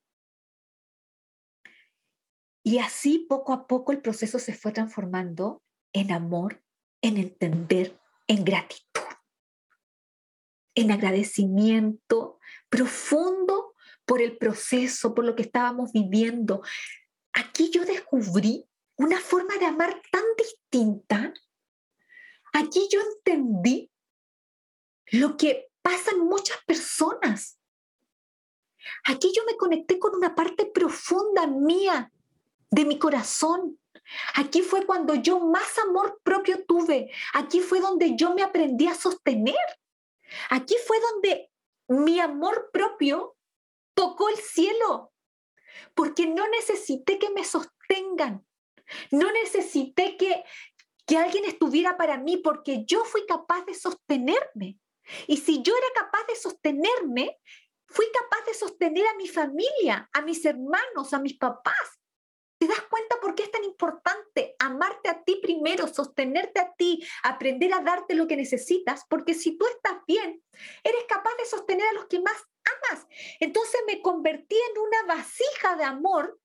Y 2.62 2.78
así 2.78 3.26
poco 3.28 3.52
a 3.52 3.66
poco 3.66 3.92
el 3.92 4.00
proceso 4.00 4.38
se 4.38 4.54
fue 4.54 4.72
transformando 4.72 5.62
en 5.92 6.12
amor, 6.12 6.62
en 7.00 7.16
entender, 7.16 7.98
en 8.28 8.44
gratitud, 8.44 9.02
en 10.74 10.90
agradecimiento 10.90 12.38
profundo 12.68 13.74
por 14.04 14.22
el 14.22 14.38
proceso, 14.38 15.14
por 15.14 15.24
lo 15.24 15.34
que 15.34 15.42
estábamos 15.42 15.92
viviendo. 15.92 16.62
Aquí 17.32 17.70
yo 17.70 17.84
descubrí 17.84 18.68
una 18.96 19.18
forma 19.18 19.56
de 19.58 19.66
amar 19.66 20.00
tan 20.10 20.24
distinta. 20.36 21.32
Aquí 22.52 22.88
yo 22.90 23.00
entendí 23.00 23.90
lo 25.06 25.36
que 25.36 25.68
pasa 25.82 26.12
en 26.12 26.20
muchas 26.20 26.58
personas. 26.64 27.58
Aquí 29.04 29.32
yo 29.34 29.42
me 29.46 29.56
conecté 29.56 29.98
con 29.98 30.14
una 30.14 30.34
parte 30.34 30.66
profunda 30.66 31.46
mía 31.46 32.12
de 32.72 32.84
mi 32.84 32.98
corazón. 32.98 33.78
Aquí 34.34 34.62
fue 34.62 34.84
cuando 34.84 35.14
yo 35.14 35.38
más 35.38 35.78
amor 35.78 36.20
propio 36.24 36.64
tuve. 36.66 37.10
Aquí 37.34 37.60
fue 37.60 37.80
donde 37.80 38.16
yo 38.16 38.34
me 38.34 38.42
aprendí 38.42 38.88
a 38.88 38.94
sostener. 38.94 39.54
Aquí 40.50 40.74
fue 40.86 40.98
donde 41.00 41.50
mi 41.88 42.18
amor 42.18 42.70
propio 42.72 43.36
tocó 43.94 44.28
el 44.30 44.36
cielo. 44.36 45.12
Porque 45.94 46.26
no 46.26 46.48
necesité 46.48 47.18
que 47.18 47.30
me 47.30 47.44
sostengan. 47.44 48.44
No 49.10 49.30
necesité 49.32 50.16
que, 50.16 50.42
que 51.06 51.16
alguien 51.18 51.44
estuviera 51.44 51.96
para 51.96 52.18
mí 52.18 52.38
porque 52.38 52.84
yo 52.86 53.04
fui 53.04 53.24
capaz 53.26 53.64
de 53.66 53.74
sostenerme. 53.74 54.78
Y 55.26 55.36
si 55.36 55.62
yo 55.62 55.74
era 55.76 56.04
capaz 56.06 56.26
de 56.26 56.36
sostenerme, 56.36 57.38
fui 57.86 58.06
capaz 58.12 58.46
de 58.46 58.54
sostener 58.54 59.06
a 59.06 59.16
mi 59.16 59.28
familia, 59.28 60.08
a 60.12 60.22
mis 60.22 60.44
hermanos, 60.44 61.12
a 61.12 61.18
mis 61.18 61.36
papás. 61.36 62.01
¿Te 62.62 62.68
das 62.68 62.82
cuenta 62.82 63.18
por 63.20 63.34
qué 63.34 63.42
es 63.42 63.50
tan 63.50 63.64
importante 63.64 64.54
amarte 64.60 65.08
a 65.08 65.24
ti 65.24 65.40
primero, 65.42 65.88
sostenerte 65.88 66.60
a 66.60 66.72
ti, 66.74 67.04
aprender 67.24 67.74
a 67.74 67.80
darte 67.80 68.14
lo 68.14 68.28
que 68.28 68.36
necesitas? 68.36 69.04
Porque 69.08 69.34
si 69.34 69.58
tú 69.58 69.66
estás 69.66 69.96
bien, 70.06 70.40
eres 70.84 71.02
capaz 71.08 71.34
de 71.38 71.46
sostener 71.46 71.88
a 71.88 71.92
los 71.94 72.06
que 72.06 72.20
más 72.20 72.36
amas. 72.36 73.04
Entonces 73.40 73.80
me 73.88 74.00
convertí 74.00 74.54
en 74.54 74.78
una 74.78 75.16
vasija 75.16 75.74
de 75.74 75.82
amor 75.82 76.38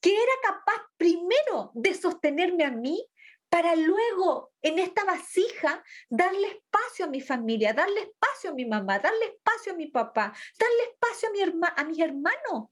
que 0.00 0.14
era 0.14 0.32
capaz 0.42 0.82
primero 0.96 1.72
de 1.74 1.92
sostenerme 1.92 2.64
a 2.64 2.70
mí 2.70 3.06
para 3.50 3.76
luego 3.76 4.54
en 4.62 4.78
esta 4.78 5.04
vasija 5.04 5.84
darle 6.08 6.46
espacio 6.52 7.04
a 7.04 7.08
mi 7.08 7.20
familia, 7.20 7.74
darle 7.74 8.00
espacio 8.00 8.52
a 8.52 8.54
mi 8.54 8.64
mamá, 8.64 8.98
darle 8.98 9.26
espacio 9.26 9.74
a 9.74 9.76
mi 9.76 9.88
papá, 9.88 10.32
darle 10.58 10.84
espacio 10.84 11.28
a, 11.28 11.32
mi 11.32 11.60
a 11.76 11.84
mis 11.84 11.98
hermanos. 11.98 12.70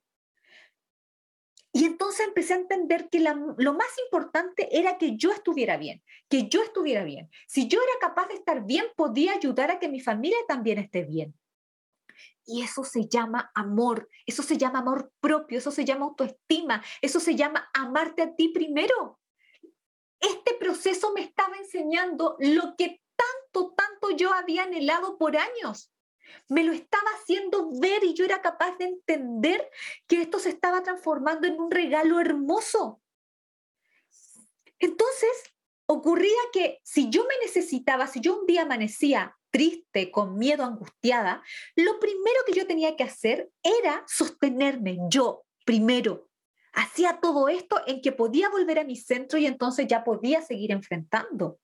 Y 1.72 1.84
entonces 1.84 2.26
empecé 2.26 2.54
a 2.54 2.58
entender 2.58 3.08
que 3.10 3.20
lo 3.20 3.74
más 3.74 3.88
importante 4.04 4.68
era 4.78 4.96
que 4.96 5.16
yo 5.16 5.30
estuviera 5.30 5.76
bien, 5.76 6.02
que 6.28 6.48
yo 6.48 6.62
estuviera 6.62 7.04
bien. 7.04 7.30
Si 7.46 7.68
yo 7.68 7.78
era 7.80 8.08
capaz 8.08 8.28
de 8.28 8.34
estar 8.34 8.64
bien, 8.64 8.86
podía 8.96 9.34
ayudar 9.34 9.70
a 9.70 9.78
que 9.78 9.88
mi 9.88 10.00
familia 10.00 10.38
también 10.48 10.78
esté 10.78 11.04
bien. 11.04 11.34
Y 12.46 12.62
eso 12.62 12.82
se 12.82 13.06
llama 13.06 13.50
amor, 13.54 14.08
eso 14.24 14.42
se 14.42 14.56
llama 14.56 14.78
amor 14.78 15.12
propio, 15.20 15.58
eso 15.58 15.70
se 15.70 15.84
llama 15.84 16.06
autoestima, 16.06 16.82
eso 17.02 17.20
se 17.20 17.36
llama 17.36 17.68
amarte 17.74 18.22
a 18.22 18.34
ti 18.34 18.48
primero. 18.48 19.20
Este 20.18 20.54
proceso 20.54 21.12
me 21.12 21.20
estaba 21.20 21.56
enseñando 21.58 22.36
lo 22.40 22.74
que 22.76 23.02
tanto, 23.14 23.74
tanto 23.74 24.10
yo 24.16 24.32
había 24.32 24.62
anhelado 24.62 25.18
por 25.18 25.36
años. 25.36 25.92
Me 26.48 26.64
lo 26.64 26.72
estaba 26.72 27.10
haciendo 27.20 27.70
ver 27.80 28.04
y 28.04 28.14
yo 28.14 28.24
era 28.24 28.40
capaz 28.40 28.76
de 28.78 28.86
entender 28.86 29.70
que 30.06 30.22
esto 30.22 30.38
se 30.38 30.50
estaba 30.50 30.82
transformando 30.82 31.46
en 31.46 31.60
un 31.60 31.70
regalo 31.70 32.20
hermoso. 32.20 33.00
Entonces, 34.78 35.30
ocurría 35.86 36.40
que 36.52 36.80
si 36.84 37.10
yo 37.10 37.24
me 37.24 37.34
necesitaba, 37.44 38.06
si 38.06 38.20
yo 38.20 38.40
un 38.40 38.46
día 38.46 38.62
amanecía 38.62 39.36
triste, 39.50 40.10
con 40.10 40.38
miedo, 40.38 40.64
angustiada, 40.64 41.42
lo 41.74 41.98
primero 41.98 42.40
que 42.46 42.52
yo 42.52 42.66
tenía 42.66 42.96
que 42.96 43.04
hacer 43.04 43.50
era 43.62 44.04
sostenerme 44.06 44.98
yo 45.08 45.44
primero. 45.64 46.28
Hacía 46.72 47.18
todo 47.20 47.48
esto 47.48 47.80
en 47.86 48.00
que 48.02 48.12
podía 48.12 48.50
volver 48.50 48.78
a 48.78 48.84
mi 48.84 48.96
centro 48.96 49.38
y 49.38 49.46
entonces 49.46 49.86
ya 49.86 50.04
podía 50.04 50.42
seguir 50.42 50.70
enfrentando. 50.70 51.58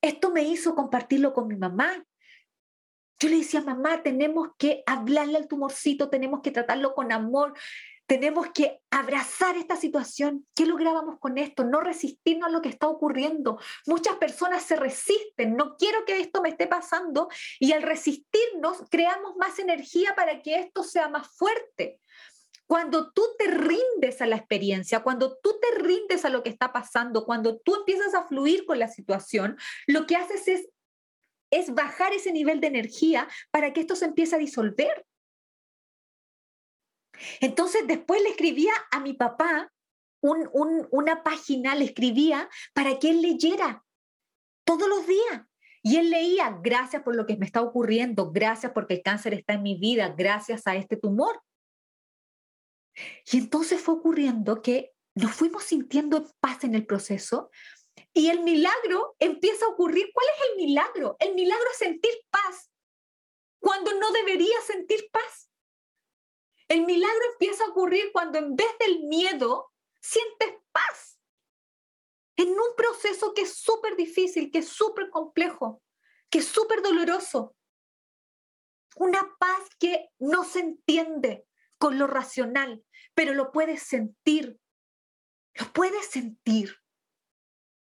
Esto 0.00 0.30
me 0.30 0.42
hizo 0.44 0.74
compartirlo 0.74 1.34
con 1.34 1.48
mi 1.48 1.56
mamá, 1.56 2.04
yo 3.20 3.28
le 3.28 3.36
decía, 3.36 3.60
mamá, 3.60 4.02
tenemos 4.02 4.48
que 4.58 4.82
hablarle 4.86 5.36
al 5.36 5.46
tumorcito, 5.46 6.08
tenemos 6.08 6.40
que 6.40 6.50
tratarlo 6.50 6.94
con 6.94 7.12
amor, 7.12 7.52
tenemos 8.06 8.48
que 8.52 8.80
abrazar 8.90 9.56
esta 9.56 9.76
situación. 9.76 10.46
¿Qué 10.54 10.66
lográbamos 10.66 11.20
con 11.20 11.38
esto? 11.38 11.62
No 11.62 11.80
resistirnos 11.80 12.48
a 12.48 12.50
lo 12.50 12.62
que 12.62 12.70
está 12.70 12.88
ocurriendo. 12.88 13.60
Muchas 13.86 14.16
personas 14.16 14.64
se 14.64 14.74
resisten, 14.74 15.54
no 15.54 15.76
quiero 15.76 16.04
que 16.06 16.18
esto 16.18 16.40
me 16.40 16.48
esté 16.48 16.66
pasando 16.66 17.28
y 17.60 17.72
al 17.72 17.82
resistirnos 17.82 18.84
creamos 18.90 19.36
más 19.36 19.58
energía 19.58 20.14
para 20.16 20.40
que 20.42 20.56
esto 20.56 20.82
sea 20.82 21.08
más 21.08 21.28
fuerte. 21.28 22.00
Cuando 22.66 23.12
tú 23.12 23.22
te 23.38 23.48
rindes 23.48 24.22
a 24.22 24.26
la 24.26 24.36
experiencia, 24.36 25.02
cuando 25.02 25.38
tú 25.42 25.58
te 25.60 25.78
rindes 25.82 26.24
a 26.24 26.30
lo 26.30 26.42
que 26.42 26.50
está 26.50 26.72
pasando, 26.72 27.24
cuando 27.26 27.58
tú 27.58 27.74
empiezas 27.74 28.14
a 28.14 28.26
fluir 28.26 28.64
con 28.64 28.78
la 28.78 28.88
situación, 28.88 29.58
lo 29.86 30.06
que 30.06 30.16
haces 30.16 30.48
es 30.48 30.68
es 31.50 31.74
bajar 31.74 32.12
ese 32.12 32.32
nivel 32.32 32.60
de 32.60 32.68
energía 32.68 33.28
para 33.50 33.72
que 33.72 33.80
esto 33.80 33.96
se 33.96 34.06
empiece 34.06 34.36
a 34.36 34.38
disolver. 34.38 35.06
Entonces 37.40 37.86
después 37.86 38.22
le 38.22 38.30
escribía 38.30 38.72
a 38.90 39.00
mi 39.00 39.14
papá 39.14 39.70
una 40.22 41.22
página, 41.22 41.74
le 41.74 41.86
escribía 41.86 42.48
para 42.74 42.98
que 42.98 43.10
él 43.10 43.22
leyera 43.22 43.84
todos 44.64 44.88
los 44.88 45.06
días. 45.06 45.46
Y 45.82 45.96
él 45.96 46.10
leía, 46.10 46.58
gracias 46.62 47.02
por 47.02 47.16
lo 47.16 47.26
que 47.26 47.36
me 47.36 47.46
está 47.46 47.62
ocurriendo, 47.62 48.30
gracias 48.30 48.72
porque 48.72 48.94
el 48.94 49.02
cáncer 49.02 49.32
está 49.32 49.54
en 49.54 49.62
mi 49.62 49.78
vida, 49.78 50.14
gracias 50.16 50.66
a 50.66 50.76
este 50.76 50.96
tumor. 50.96 51.40
Y 53.32 53.38
entonces 53.38 53.80
fue 53.80 53.94
ocurriendo 53.94 54.60
que 54.60 54.92
nos 55.14 55.32
fuimos 55.32 55.64
sintiendo 55.64 56.30
paz 56.40 56.64
en 56.64 56.74
el 56.74 56.84
proceso, 56.84 57.50
y 58.12 58.30
el 58.30 58.40
milagro 58.40 59.16
empieza 59.18 59.64
a 59.64 59.68
ocurrir. 59.68 60.10
¿Cuál 60.12 60.26
es 60.28 60.50
el 60.50 60.56
milagro? 60.56 61.16
El 61.18 61.34
milagro 61.34 61.66
es 61.70 61.78
sentir 61.78 62.12
paz 62.30 62.70
cuando 63.60 63.92
no 63.94 64.10
debería 64.10 64.60
sentir 64.62 65.08
paz. 65.12 65.50
El 66.68 66.86
milagro 66.86 67.20
empieza 67.32 67.64
a 67.64 67.68
ocurrir 67.68 68.10
cuando 68.12 68.38
en 68.38 68.56
vez 68.56 68.70
del 68.78 69.00
miedo 69.04 69.72
sientes 70.00 70.54
paz. 70.72 71.20
En 72.36 72.48
un 72.48 72.74
proceso 72.76 73.34
que 73.34 73.42
es 73.42 73.54
súper 73.54 73.96
difícil, 73.96 74.50
que 74.50 74.58
es 74.58 74.68
súper 74.68 75.10
complejo, 75.10 75.82
que 76.30 76.38
es 76.38 76.46
súper 76.46 76.80
doloroso. 76.82 77.54
Una 78.96 79.36
paz 79.38 79.68
que 79.78 80.08
no 80.18 80.44
se 80.44 80.60
entiende 80.60 81.46
con 81.78 81.98
lo 81.98 82.06
racional, 82.06 82.84
pero 83.14 83.34
lo 83.34 83.52
puedes 83.52 83.82
sentir. 83.82 84.58
Lo 85.54 85.72
puedes 85.72 86.06
sentir. 86.06 86.79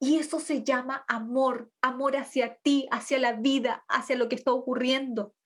Y 0.03 0.19
eso 0.19 0.41
se 0.41 0.65
llama 0.65 1.05
amor, 1.07 1.71
amor 1.81 2.17
hacia 2.17 2.57
ti, 2.57 2.89
hacia 2.91 3.21
la 3.21 3.35
vida, 3.35 3.85
hacia 3.87 4.17
lo 4.17 4.29
que 4.29 4.35
está 4.35 4.53
ocurriendo. 4.53 5.37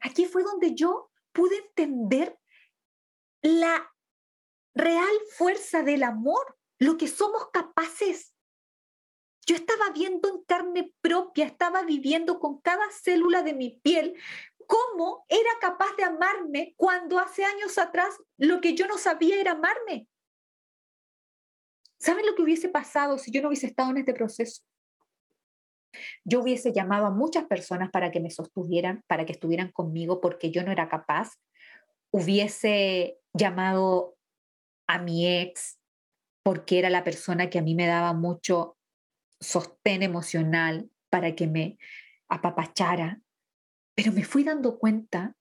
Aquí 0.00 0.24
fue 0.24 0.42
donde 0.42 0.74
yo 0.74 1.12
pude 1.30 1.56
entender 1.56 2.36
la 3.42 3.94
real 4.74 5.16
fuerza 5.36 5.84
del 5.84 6.02
amor, 6.02 6.58
lo 6.80 6.96
que 6.96 7.06
somos 7.06 7.48
capaces. 7.52 8.34
Yo 9.46 9.54
estaba 9.54 9.90
viendo 9.90 10.28
en 10.28 10.42
carne 10.42 10.92
propia, 11.00 11.46
estaba 11.46 11.84
viviendo 11.84 12.40
con 12.40 12.60
cada 12.60 12.90
célula 12.90 13.44
de 13.44 13.54
mi 13.54 13.78
piel 13.84 14.20
cómo 14.66 15.24
era 15.28 15.50
capaz 15.60 15.94
de 15.96 16.02
amarme 16.02 16.74
cuando 16.76 17.20
hace 17.20 17.44
años 17.44 17.78
atrás 17.78 18.16
lo 18.36 18.60
que 18.60 18.74
yo 18.74 18.88
no 18.88 18.98
sabía 18.98 19.40
era 19.40 19.52
amarme. 19.52 20.08
¿Saben 22.00 22.24
lo 22.24 22.34
que 22.34 22.42
hubiese 22.42 22.70
pasado 22.70 23.18
si 23.18 23.30
yo 23.30 23.42
no 23.42 23.48
hubiese 23.48 23.66
estado 23.66 23.90
en 23.90 23.98
este 23.98 24.14
proceso? 24.14 24.62
Yo 26.24 26.40
hubiese 26.40 26.72
llamado 26.72 27.06
a 27.06 27.10
muchas 27.10 27.44
personas 27.44 27.90
para 27.90 28.10
que 28.10 28.20
me 28.20 28.30
sostuvieran, 28.30 29.04
para 29.06 29.26
que 29.26 29.32
estuvieran 29.32 29.70
conmigo 29.70 30.20
porque 30.20 30.50
yo 30.50 30.64
no 30.64 30.72
era 30.72 30.88
capaz. 30.88 31.34
Hubiese 32.10 33.18
llamado 33.34 34.16
a 34.86 34.98
mi 34.98 35.26
ex 35.28 35.78
porque 36.42 36.78
era 36.78 36.88
la 36.88 37.04
persona 37.04 37.50
que 37.50 37.58
a 37.58 37.62
mí 37.62 37.74
me 37.74 37.86
daba 37.86 38.14
mucho 38.14 38.78
sostén 39.38 40.02
emocional 40.02 40.90
para 41.10 41.34
que 41.34 41.46
me 41.46 41.78
apapachara. 42.28 43.20
Pero 43.94 44.12
me 44.12 44.24
fui 44.24 44.42
dando 44.42 44.78
cuenta 44.78 45.36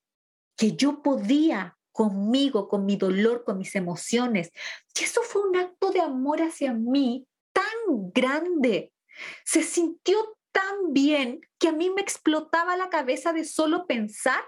que 0.58 0.76
yo 0.76 1.02
podía 1.02 1.78
conmigo, 1.91 2.67
con 2.67 2.86
mi 2.86 2.95
dolor, 2.95 3.43
con 3.43 3.58
mis 3.58 3.75
emociones. 3.75 4.52
Y 4.99 5.04
eso 5.04 5.21
fue 5.21 5.47
un 5.47 5.58
acto 5.58 5.91
de 5.91 6.02
amor 6.02 6.41
hacia 6.41 6.73
mí 6.73 7.28
tan 7.54 8.12
grande. 8.13 8.91
Se 9.45 9.63
sintió 9.63 10.38
tan 10.52 10.93
bien 10.93 11.41
que 11.58 11.69
a 11.69 11.71
mí 11.71 11.89
me 11.89 12.02
explotaba 12.02 12.78
la 12.78 12.89
cabeza 12.89 13.34
de 13.34 13.45
solo 13.45 13.86
pensar 13.86 14.41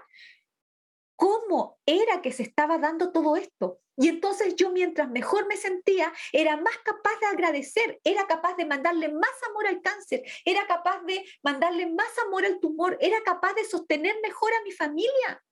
cómo 1.16 1.78
era 1.86 2.20
que 2.22 2.32
se 2.32 2.42
estaba 2.42 2.78
dando 2.78 3.12
todo 3.12 3.36
esto. 3.36 3.80
Y 3.96 4.08
entonces 4.08 4.56
yo 4.56 4.70
mientras 4.70 5.10
mejor 5.10 5.46
me 5.46 5.56
sentía, 5.56 6.12
era 6.32 6.56
más 6.56 6.76
capaz 6.78 7.18
de 7.20 7.26
agradecer, 7.26 8.00
era 8.04 8.26
capaz 8.26 8.56
de 8.56 8.64
mandarle 8.64 9.08
más 9.10 9.30
amor 9.50 9.66
al 9.66 9.82
cáncer, 9.82 10.22
era 10.44 10.66
capaz 10.66 11.02
de 11.04 11.24
mandarle 11.42 11.86
más 11.86 12.18
amor 12.26 12.44
al 12.46 12.58
tumor, 12.58 12.96
era 13.00 13.22
capaz 13.22 13.52
de 13.54 13.64
sostener 13.64 14.16
mejor 14.22 14.50
a 14.54 14.62
mi 14.64 14.72
familia 14.72 15.42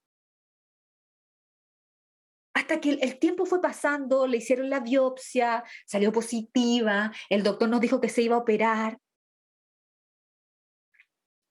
hasta 2.60 2.78
que 2.78 2.90
el, 2.90 3.18
tiempo 3.18 3.46
fue 3.46 3.62
pasando, 3.62 4.26
le 4.26 4.36
hicieron 4.36 4.68
la 4.68 4.80
biopsia, 4.80 5.64
salió 5.86 6.12
positiva, 6.12 7.10
el 7.30 7.42
doctor 7.42 7.70
nos 7.70 7.80
dijo 7.80 8.00
que 8.00 8.10
se 8.10 8.20
iba 8.20 8.36
a 8.36 8.40
operar. 8.40 8.98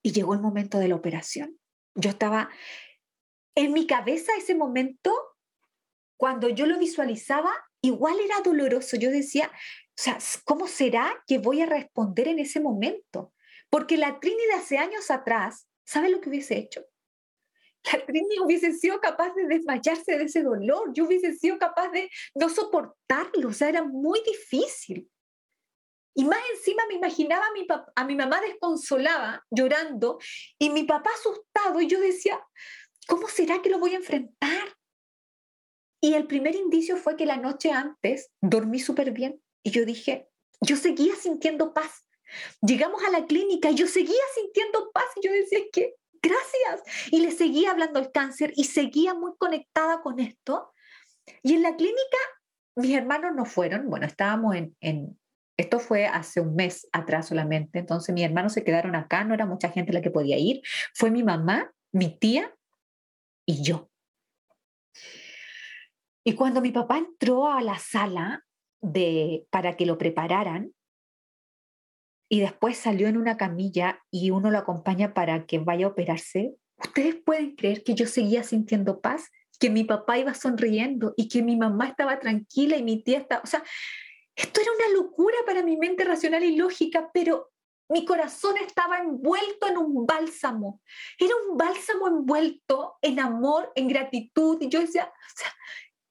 Y 0.03 0.11
llegó 0.11 0.35
el 0.35 0.39
momento 0.39 0.77
de 0.77 0.87
la 0.87 0.95
operación. 0.95 1.59
Yo 1.95 2.11
estaba 2.11 2.49
en 3.55 3.73
mi 3.73 3.87
cabeza 3.87 4.31
ese 4.37 4.53
momento, 4.53 5.11
cuando 6.15 6.47
yo 6.47 6.67
lo 6.67 6.77
visualizaba, 6.77 7.51
igual 7.81 8.19
era 8.19 8.41
doloroso. 8.41 8.95
Yo 8.95 9.09
decía, 9.09 9.51
o 9.51 9.91
sea, 9.95 10.19
¿cómo 10.45 10.67
será 10.67 11.23
que 11.25 11.39
voy 11.39 11.61
a 11.61 11.65
responder 11.65 12.27
en 12.27 12.37
ese 12.37 12.59
momento? 12.59 13.33
Porque 13.71 13.97
la 13.97 14.19
Trini 14.19 14.45
de 14.45 14.53
hace 14.53 14.77
años 14.77 15.09
atrás, 15.09 15.67
¿sabe 15.83 16.09
lo 16.09 16.21
que 16.21 16.29
hubiese 16.29 16.57
hecho? 16.57 16.85
La 17.91 18.05
Trini 18.05 18.39
hubiese 18.39 18.73
sido 18.73 18.99
capaz 18.99 19.33
de 19.35 19.47
desmayarse 19.47 20.17
de 20.17 20.23
ese 20.25 20.43
dolor, 20.43 20.91
yo 20.93 21.05
hubiese 21.05 21.33
sido 21.33 21.57
capaz 21.57 21.89
de 21.89 22.09
no 22.35 22.49
soportarlo, 22.49 23.49
o 23.49 23.53
sea, 23.53 23.69
era 23.69 23.83
muy 23.83 24.21
difícil. 24.25 25.09
Y 26.15 26.25
más 26.25 26.39
encima 26.53 26.83
me 26.87 26.95
imaginaba 26.95 27.45
a 27.45 27.53
mi, 27.53 27.65
a 27.95 28.05
mi 28.05 28.15
mamá 28.15 28.41
desconsolada, 28.41 29.45
llorando, 29.49 30.19
y 30.57 30.69
mi 30.69 30.83
papá 30.83 31.11
asustado, 31.15 31.79
y 31.79 31.87
yo 31.87 31.99
decía, 31.99 32.43
¿cómo 33.07 33.27
será 33.27 33.61
que 33.61 33.69
lo 33.69 33.79
voy 33.79 33.93
a 33.93 33.97
enfrentar? 33.97 34.75
Y 36.01 36.13
el 36.13 36.27
primer 36.27 36.55
indicio 36.55 36.97
fue 36.97 37.15
que 37.15 37.25
la 37.25 37.37
noche 37.37 37.71
antes 37.71 38.31
dormí 38.41 38.79
súper 38.79 39.11
bien, 39.11 39.41
y 39.63 39.71
yo 39.71 39.85
dije, 39.85 40.27
yo 40.61 40.75
seguía 40.75 41.15
sintiendo 41.15 41.73
paz. 41.73 42.05
Llegamos 42.61 43.03
a 43.03 43.11
la 43.11 43.25
clínica 43.25 43.71
y 43.71 43.75
yo 43.75 43.87
seguía 43.87 44.21
sintiendo 44.35 44.91
paz, 44.91 45.05
y 45.15 45.25
yo 45.25 45.31
decía, 45.31 45.59
que 45.71 45.95
gracias. 46.21 47.07
Y 47.11 47.21
le 47.21 47.31
seguía 47.31 47.71
hablando 47.71 47.99
al 47.99 48.11
cáncer 48.11 48.51
y 48.55 48.65
seguía 48.65 49.13
muy 49.13 49.31
conectada 49.37 50.01
con 50.01 50.19
esto. 50.19 50.71
Y 51.43 51.53
en 51.55 51.63
la 51.63 51.75
clínica, 51.75 52.17
mis 52.75 52.95
hermanos 52.95 53.31
no 53.35 53.45
fueron, 53.45 53.89
bueno, 53.89 54.05
estábamos 54.05 54.55
en, 54.55 54.75
en, 54.81 55.19
esto 55.57 55.79
fue 55.79 56.05
hace 56.05 56.39
un 56.39 56.55
mes 56.55 56.87
atrás 56.93 57.27
solamente, 57.27 57.79
entonces 57.79 58.15
mis 58.15 58.23
hermanos 58.23 58.53
se 58.53 58.63
quedaron 58.63 58.95
acá, 58.95 59.25
no 59.25 59.33
era 59.33 59.45
mucha 59.45 59.69
gente 59.69 59.91
la 59.91 60.01
que 60.01 60.09
podía 60.09 60.37
ir, 60.37 60.61
fue 60.95 61.11
mi 61.11 61.21
mamá, 61.21 61.71
mi 61.91 62.17
tía 62.17 62.55
y 63.45 63.61
yo. 63.61 63.89
Y 66.23 66.35
cuando 66.35 66.61
mi 66.61 66.71
papá 66.71 66.97
entró 66.97 67.51
a 67.51 67.61
la 67.61 67.77
sala 67.77 68.45
de, 68.81 69.45
para 69.49 69.75
que 69.75 69.85
lo 69.85 69.97
prepararan, 69.97 70.73
y 72.29 72.39
después 72.41 72.77
salió 72.77 73.07
en 73.07 73.17
una 73.17 73.37
camilla 73.37 74.01
y 74.11 74.29
uno 74.29 74.51
lo 74.51 74.59
acompaña 74.59 75.13
para 75.13 75.45
que 75.47 75.57
vaya 75.57 75.87
a 75.87 75.89
operarse, 75.89 76.55
¿ustedes 76.77 77.15
pueden 77.15 77.55
creer 77.55 77.83
que 77.83 77.95
yo 77.95 78.05
seguía 78.05 78.43
sintiendo 78.43 79.01
paz? 79.01 79.29
Que 79.59 79.69
mi 79.69 79.83
papá 79.83 80.19
iba 80.19 80.33
sonriendo 80.35 81.13
y 81.17 81.27
que 81.27 81.41
mi 81.41 81.57
mamá 81.57 81.87
estaba 81.87 82.19
tranquila 82.19 82.77
y 82.77 82.83
mi 82.83 83.03
tía 83.03 83.17
estaba... 83.17 83.41
O 83.43 83.47
sea, 83.47 83.63
esto 84.35 84.61
era 84.61 84.71
una 84.71 85.01
locura 85.01 85.35
para 85.45 85.63
mi 85.63 85.75
mente 85.75 86.05
racional 86.05 86.43
y 86.43 86.55
lógica, 86.55 87.09
pero 87.13 87.49
mi 87.89 88.05
corazón 88.05 88.55
estaba 88.57 88.99
envuelto 88.99 89.67
en 89.67 89.77
un 89.77 90.05
bálsamo. 90.05 90.81
Era 91.17 91.33
un 91.49 91.57
bálsamo 91.57 92.07
envuelto 92.07 92.97
en 93.01 93.19
amor, 93.19 93.71
en 93.75 93.87
gratitud. 93.87 94.61
Y 94.61 94.69
yo 94.69 94.79
decía, 94.79 95.05
o 95.05 95.33
sea, 95.35 95.51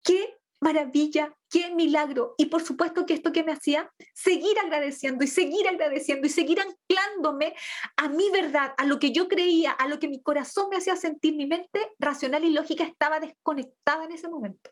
qué 0.02 0.37
maravilla, 0.60 1.34
qué 1.50 1.70
milagro. 1.74 2.34
Y 2.36 2.46
por 2.46 2.62
supuesto 2.62 3.06
que 3.06 3.14
esto 3.14 3.32
que 3.32 3.44
me 3.44 3.52
hacía, 3.52 3.90
seguir 4.14 4.58
agradeciendo 4.58 5.24
y 5.24 5.28
seguir 5.28 5.68
agradeciendo 5.68 6.26
y 6.26 6.30
seguir 6.30 6.60
anclándome 6.60 7.54
a 7.96 8.08
mi 8.08 8.30
verdad, 8.30 8.74
a 8.76 8.84
lo 8.84 8.98
que 8.98 9.12
yo 9.12 9.28
creía, 9.28 9.72
a 9.72 9.88
lo 9.88 9.98
que 9.98 10.08
mi 10.08 10.22
corazón 10.22 10.68
me 10.70 10.76
hacía 10.76 10.96
sentir, 10.96 11.36
mi 11.36 11.46
mente 11.46 11.80
racional 11.98 12.44
y 12.44 12.50
lógica 12.50 12.84
estaba 12.84 13.20
desconectada 13.20 14.04
en 14.04 14.12
ese 14.12 14.28
momento. 14.28 14.70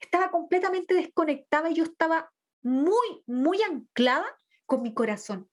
Estaba 0.00 0.30
completamente 0.30 0.94
desconectada 0.94 1.70
y 1.70 1.74
yo 1.74 1.84
estaba 1.84 2.30
muy, 2.62 3.22
muy 3.26 3.62
anclada 3.62 4.26
con 4.64 4.82
mi 4.82 4.94
corazón. 4.94 5.48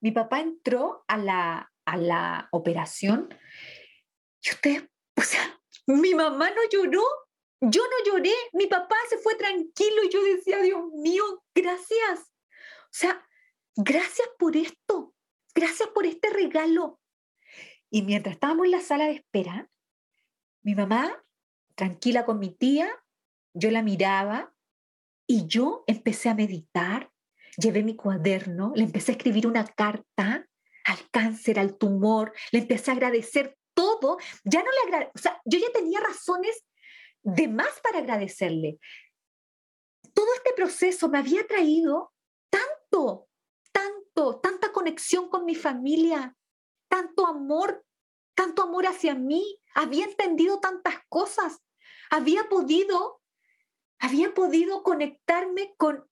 Mi 0.00 0.12
papá 0.12 0.40
entró 0.40 1.04
a 1.08 1.18
la, 1.18 1.72
a 1.84 1.96
la 1.96 2.48
operación 2.52 3.28
y 4.42 4.50
usted, 4.50 4.88
o 5.16 5.22
sea, 5.22 5.60
mi 5.86 6.14
mamá 6.14 6.50
no 6.50 6.62
lloró 6.70 7.02
yo 7.60 7.82
no 7.82 8.04
lloré, 8.12 8.32
mi 8.52 8.66
papá 8.66 8.96
se 9.08 9.18
fue 9.18 9.34
tranquilo 9.34 10.04
y 10.04 10.08
yo 10.08 10.22
decía, 10.22 10.60
Dios 10.60 10.82
mío, 10.94 11.44
gracias. 11.54 12.20
O 12.20 12.92
sea, 12.92 13.26
gracias 13.76 14.28
por 14.38 14.56
esto, 14.56 15.14
gracias 15.54 15.88
por 15.90 16.06
este 16.06 16.30
regalo. 16.30 17.00
Y 17.90 18.02
mientras 18.02 18.34
estábamos 18.34 18.66
en 18.66 18.70
la 18.72 18.80
sala 18.80 19.06
de 19.06 19.12
espera, 19.12 19.70
mi 20.62 20.74
mamá, 20.74 21.22
tranquila 21.74 22.24
con 22.24 22.38
mi 22.38 22.50
tía, 22.50 22.90
yo 23.52 23.70
la 23.70 23.82
miraba 23.82 24.54
y 25.26 25.46
yo 25.46 25.84
empecé 25.86 26.28
a 26.28 26.34
meditar, 26.34 27.10
llevé 27.56 27.82
mi 27.82 27.96
cuaderno, 27.96 28.72
le 28.74 28.84
empecé 28.84 29.12
a 29.12 29.16
escribir 29.16 29.46
una 29.46 29.64
carta 29.64 30.46
al 30.84 31.10
cáncer, 31.10 31.58
al 31.58 31.76
tumor, 31.76 32.32
le 32.52 32.60
empecé 32.60 32.90
a 32.90 32.94
agradecer 32.94 33.56
todo, 33.74 34.18
ya 34.44 34.62
no 34.62 34.70
le 34.70 34.78
agradezco, 34.86 35.12
o 35.14 35.18
sea, 35.18 35.40
yo 35.44 35.58
ya 35.58 35.70
tenía 35.72 36.00
razones 36.00 36.64
de 37.22 37.48
más 37.48 37.80
para 37.82 37.98
agradecerle. 37.98 38.78
Todo 40.14 40.26
este 40.34 40.52
proceso 40.54 41.08
me 41.08 41.18
había 41.18 41.46
traído 41.46 42.12
tanto, 42.50 43.28
tanto, 43.72 44.40
tanta 44.40 44.72
conexión 44.72 45.28
con 45.28 45.44
mi 45.44 45.54
familia, 45.54 46.36
tanto 46.88 47.26
amor, 47.26 47.84
tanto 48.34 48.62
amor 48.62 48.86
hacia 48.86 49.14
mí. 49.14 49.60
Había 49.74 50.04
entendido 50.04 50.60
tantas 50.60 50.96
cosas. 51.08 51.60
Había 52.10 52.48
podido, 52.48 53.20
había 53.98 54.34
podido 54.34 54.82
conectarme 54.82 55.74
con 55.76 56.08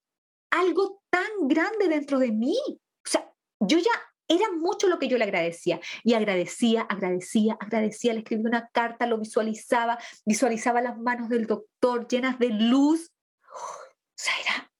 algo 0.51 1.01
tan 1.09 1.47
grande 1.47 1.89
dentro 1.89 2.19
de 2.19 2.31
mí. 2.31 2.57
O 2.67 3.09
sea, 3.09 3.31
yo 3.59 3.77
ya 3.77 4.08
era 4.29 4.51
mucho 4.51 4.87
lo 4.87 4.99
que 4.99 5.07
yo 5.07 5.17
le 5.17 5.25
agradecía. 5.25 5.81
Y 6.03 6.13
agradecía, 6.13 6.83
agradecía, 6.83 7.57
agradecía, 7.59 8.13
le 8.13 8.19
escribí 8.19 8.45
una 8.45 8.69
carta, 8.69 9.07
lo 9.07 9.17
visualizaba, 9.17 9.97
visualizaba 10.25 10.81
las 10.81 10.97
manos 10.97 11.27
del 11.29 11.47
doctor 11.47 12.07
llenas 12.07 12.39
de 12.39 12.49
luz. 12.49 13.11
O 13.51 14.21
sea, 14.21 14.33
era, 14.43 14.71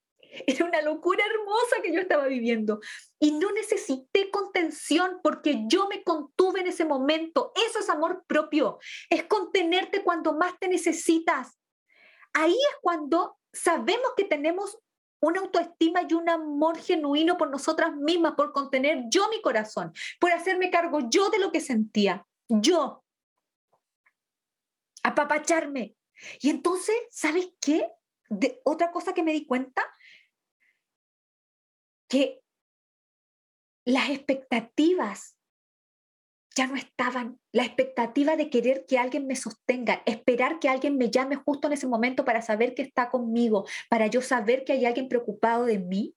Era 0.48 0.66
una 0.66 0.82
locura 0.82 1.24
hermosa 1.26 1.82
que 1.84 1.94
yo 1.94 2.02
estaba 2.02 2.28
viviendo. 2.28 2.80
Y 3.20 3.32
no 3.32 3.52
necesité 3.52 4.30
contención 4.30 5.20
porque 5.24 5.64
yo 5.68 5.88
me 5.88 6.04
contuve 6.04 6.62
en 6.62 6.68
ese 6.68 6.86
momento. 6.86 7.52
Eso 7.68 7.80
es 7.80 7.90
amor 7.90 8.24
propio. 8.28 8.80
Es 9.10 9.24
contenerte 9.24 10.04
cuando 10.04 10.34
más 10.34 10.58
te 10.60 10.68
necesitas. 10.68 11.60
Ahí 12.34 12.54
es 12.54 12.78
cuando 12.82 13.38
sabemos 13.52 14.12
que 14.16 14.26
tenemos 14.26 14.78
una 15.22 15.42
autoestima 15.42 16.02
y 16.08 16.14
un 16.14 16.30
amor 16.30 16.78
genuino 16.78 17.38
por 17.38 17.50
nosotras 17.50 17.96
mismas, 17.96 18.34
por 18.34 18.52
contener 18.52 19.06
yo 19.10 19.30
mi 19.30 19.42
corazón, 19.42 19.94
por 20.20 20.32
hacerme 20.32 20.70
cargo 20.70 21.00
yo 21.10 21.30
de 21.30 21.40
lo 21.40 21.52
que 21.52 21.62
sentía, 21.62 22.26
yo, 22.48 23.04
apapacharme. 25.04 25.96
Y 26.42 26.50
entonces, 26.50 26.96
¿sabes 27.12 27.50
qué? 27.62 27.90
De, 28.30 28.62
otra 28.64 28.92
cosa 28.92 29.14
que 29.14 29.24
me 29.24 29.32
di 29.32 29.46
cuenta, 29.46 29.84
que 32.08 32.42
las 33.86 34.10
expectativas 34.10 35.39
ya 36.60 36.68
no 36.68 36.76
estaban. 36.76 37.40
La 37.54 37.64
expectativa 37.64 38.36
de 38.36 38.50
querer 38.50 38.86
que 38.86 39.00
alguien 39.00 39.28
me 39.28 39.38
sostenga, 39.38 40.04
esperar 40.06 40.60
que 40.60 40.68
alguien 40.68 40.98
me 40.98 41.10
llame 41.10 41.38
justo 41.38 41.68
en 41.68 41.74
ese 41.74 41.88
momento 41.88 42.26
para 42.26 42.42
saber 42.42 42.76
que 42.76 42.82
está 42.82 43.10
conmigo, 43.10 43.66
para 43.90 44.08
yo 44.08 44.22
saber 44.22 44.66
que 44.66 44.74
hay 44.74 44.86
alguien 44.86 45.08
preocupado 45.08 45.64
de 45.64 45.80
mí, 45.80 46.16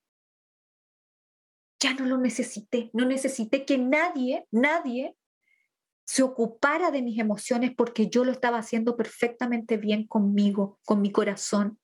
ya 1.78 1.94
no 1.94 2.07
lo 2.07 2.18
necesité. 2.18 2.90
No 2.92 3.05
necesité 3.05 3.64
que 3.64 3.78
nadie, 3.78 4.44
nadie 4.50 5.14
se 6.05 6.24
ocupara 6.24 6.90
de 6.90 7.02
mis 7.02 7.20
emociones 7.20 7.72
porque 7.76 8.09
yo 8.09 8.24
lo 8.24 8.33
estaba 8.33 8.59
haciendo 8.59 8.96
perfectamente 8.96 9.76
bien 9.76 10.09
conmigo, 10.09 10.81
con 10.85 11.00
mi 11.00 11.12
corazón. 11.12 11.78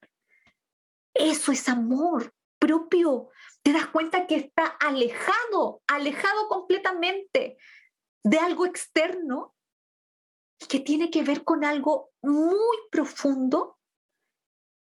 Eso 1.14 1.52
es 1.52 1.68
amor 1.68 2.34
propio. 2.58 3.28
Te 3.62 3.72
das 3.72 3.86
cuenta 3.86 4.26
que 4.26 4.34
está 4.34 4.66
alejado, 4.66 5.80
alejado 5.86 6.48
completamente 6.48 7.56
de 8.24 8.38
algo 8.38 8.66
externo 8.66 9.54
que 10.68 10.80
tiene 10.80 11.10
que 11.10 11.22
ver 11.22 11.44
con 11.44 11.64
algo 11.64 12.10
muy 12.22 12.76
profundo, 12.90 13.78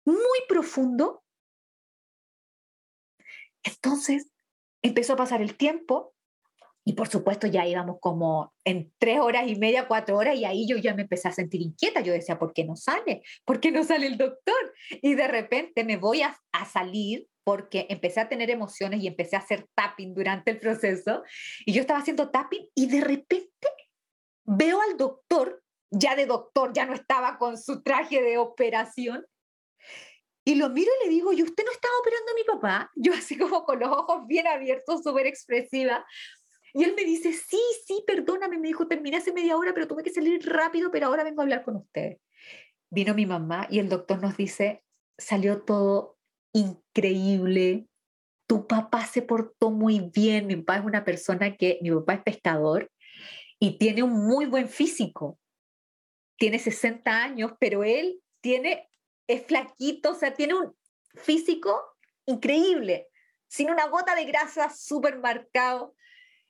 muy 0.05 0.39
profundo. 0.47 1.23
Entonces 3.63 4.31
empezó 4.81 5.13
a 5.13 5.17
pasar 5.17 5.41
el 5.41 5.55
tiempo 5.55 6.13
y 6.83 6.93
por 6.93 7.07
supuesto 7.07 7.47
ya 7.47 7.67
íbamos 7.67 7.97
como 7.99 8.53
en 8.63 8.91
tres 8.97 9.19
horas 9.19 9.47
y 9.47 9.55
media, 9.55 9.87
cuatro 9.87 10.17
horas, 10.17 10.35
y 10.35 10.45
ahí 10.45 10.67
yo 10.67 10.77
ya 10.77 10.95
me 10.95 11.03
empecé 11.03 11.27
a 11.27 11.31
sentir 11.31 11.61
inquieta. 11.61 12.01
Yo 12.01 12.11
decía, 12.11 12.39
¿por 12.39 12.53
qué 12.53 12.63
no 12.63 12.75
sale? 12.75 13.21
¿Por 13.45 13.59
qué 13.59 13.71
no 13.71 13.83
sale 13.83 14.07
el 14.07 14.17
doctor? 14.17 14.73
Y 15.01 15.13
de 15.13 15.27
repente 15.27 15.83
me 15.83 15.97
voy 15.97 16.23
a, 16.23 16.35
a 16.51 16.65
salir 16.65 17.27
porque 17.43 17.87
empecé 17.89 18.19
a 18.19 18.29
tener 18.29 18.49
emociones 18.49 19.01
y 19.01 19.07
empecé 19.07 19.35
a 19.35 19.39
hacer 19.39 19.67
tapping 19.75 20.13
durante 20.13 20.51
el 20.51 20.59
proceso. 20.59 21.23
Y 21.65 21.73
yo 21.73 21.81
estaba 21.81 21.99
haciendo 21.99 22.29
tapping 22.29 22.67
y 22.75 22.87
de 22.87 23.01
repente 23.01 23.67
veo 24.45 24.81
al 24.81 24.97
doctor, 24.97 25.63
ya 25.89 26.15
de 26.15 26.25
doctor, 26.25 26.71
ya 26.73 26.85
no 26.85 26.93
estaba 26.93 27.37
con 27.37 27.57
su 27.57 27.81
traje 27.81 28.21
de 28.21 28.37
operación. 28.37 29.25
Y 30.43 30.55
lo 30.55 30.69
miro 30.69 30.91
y 30.99 31.05
le 31.05 31.13
digo, 31.13 31.33
¿y 31.33 31.43
usted 31.43 31.63
no 31.63 31.71
estaba 31.71 31.93
operando 31.99 32.31
a 32.31 32.35
mi 32.35 32.43
papá? 32.43 32.91
Yo 32.95 33.13
así 33.13 33.37
como 33.37 33.63
con 33.63 33.79
los 33.79 33.89
ojos 33.89 34.25
bien 34.27 34.47
abiertos, 34.47 35.03
súper 35.03 35.27
expresiva. 35.27 36.05
Y 36.73 36.83
él 36.83 36.93
me 36.95 37.03
dice, 37.03 37.33
sí, 37.33 37.61
sí, 37.85 38.03
perdóname, 38.07 38.57
me 38.57 38.67
dijo, 38.67 38.87
terminé 38.87 39.17
hace 39.17 39.33
media 39.33 39.57
hora, 39.57 39.73
pero 39.73 39.87
tuve 39.87 40.03
que 40.03 40.09
salir 40.09 40.41
rápido, 40.47 40.89
pero 40.89 41.07
ahora 41.07 41.23
vengo 41.23 41.41
a 41.41 41.43
hablar 41.43 41.63
con 41.63 41.75
usted. 41.75 42.17
Vino 42.89 43.13
mi 43.13 43.25
mamá 43.25 43.67
y 43.69 43.79
el 43.79 43.89
doctor 43.89 44.21
nos 44.21 44.37
dice, 44.37 44.83
salió 45.17 45.63
todo 45.63 46.17
increíble, 46.53 47.87
tu 48.47 48.67
papá 48.67 49.05
se 49.05 49.21
portó 49.21 49.71
muy 49.71 50.11
bien, 50.13 50.47
mi 50.47 50.57
papá 50.57 50.79
es 50.79 50.85
una 50.85 51.05
persona 51.05 51.55
que, 51.55 51.79
mi 51.81 51.91
papá 51.91 52.15
es 52.15 52.23
pescador 52.23 52.91
y 53.59 53.77
tiene 53.77 54.03
un 54.03 54.11
muy 54.11 54.45
buen 54.45 54.67
físico, 54.67 55.39
tiene 56.37 56.59
60 56.59 57.23
años, 57.23 57.53
pero 57.59 57.83
él 57.83 58.19
tiene, 58.41 58.89
es 59.27 59.45
flaquito, 59.45 60.11
o 60.11 60.15
sea, 60.15 60.33
tiene 60.33 60.55
un 60.55 60.75
físico 61.15 61.79
increíble, 62.25 63.07
sin 63.47 63.69
una 63.69 63.87
gota 63.87 64.15
de 64.15 64.25
grasa, 64.25 64.69
súper 64.69 65.19
marcado. 65.19 65.95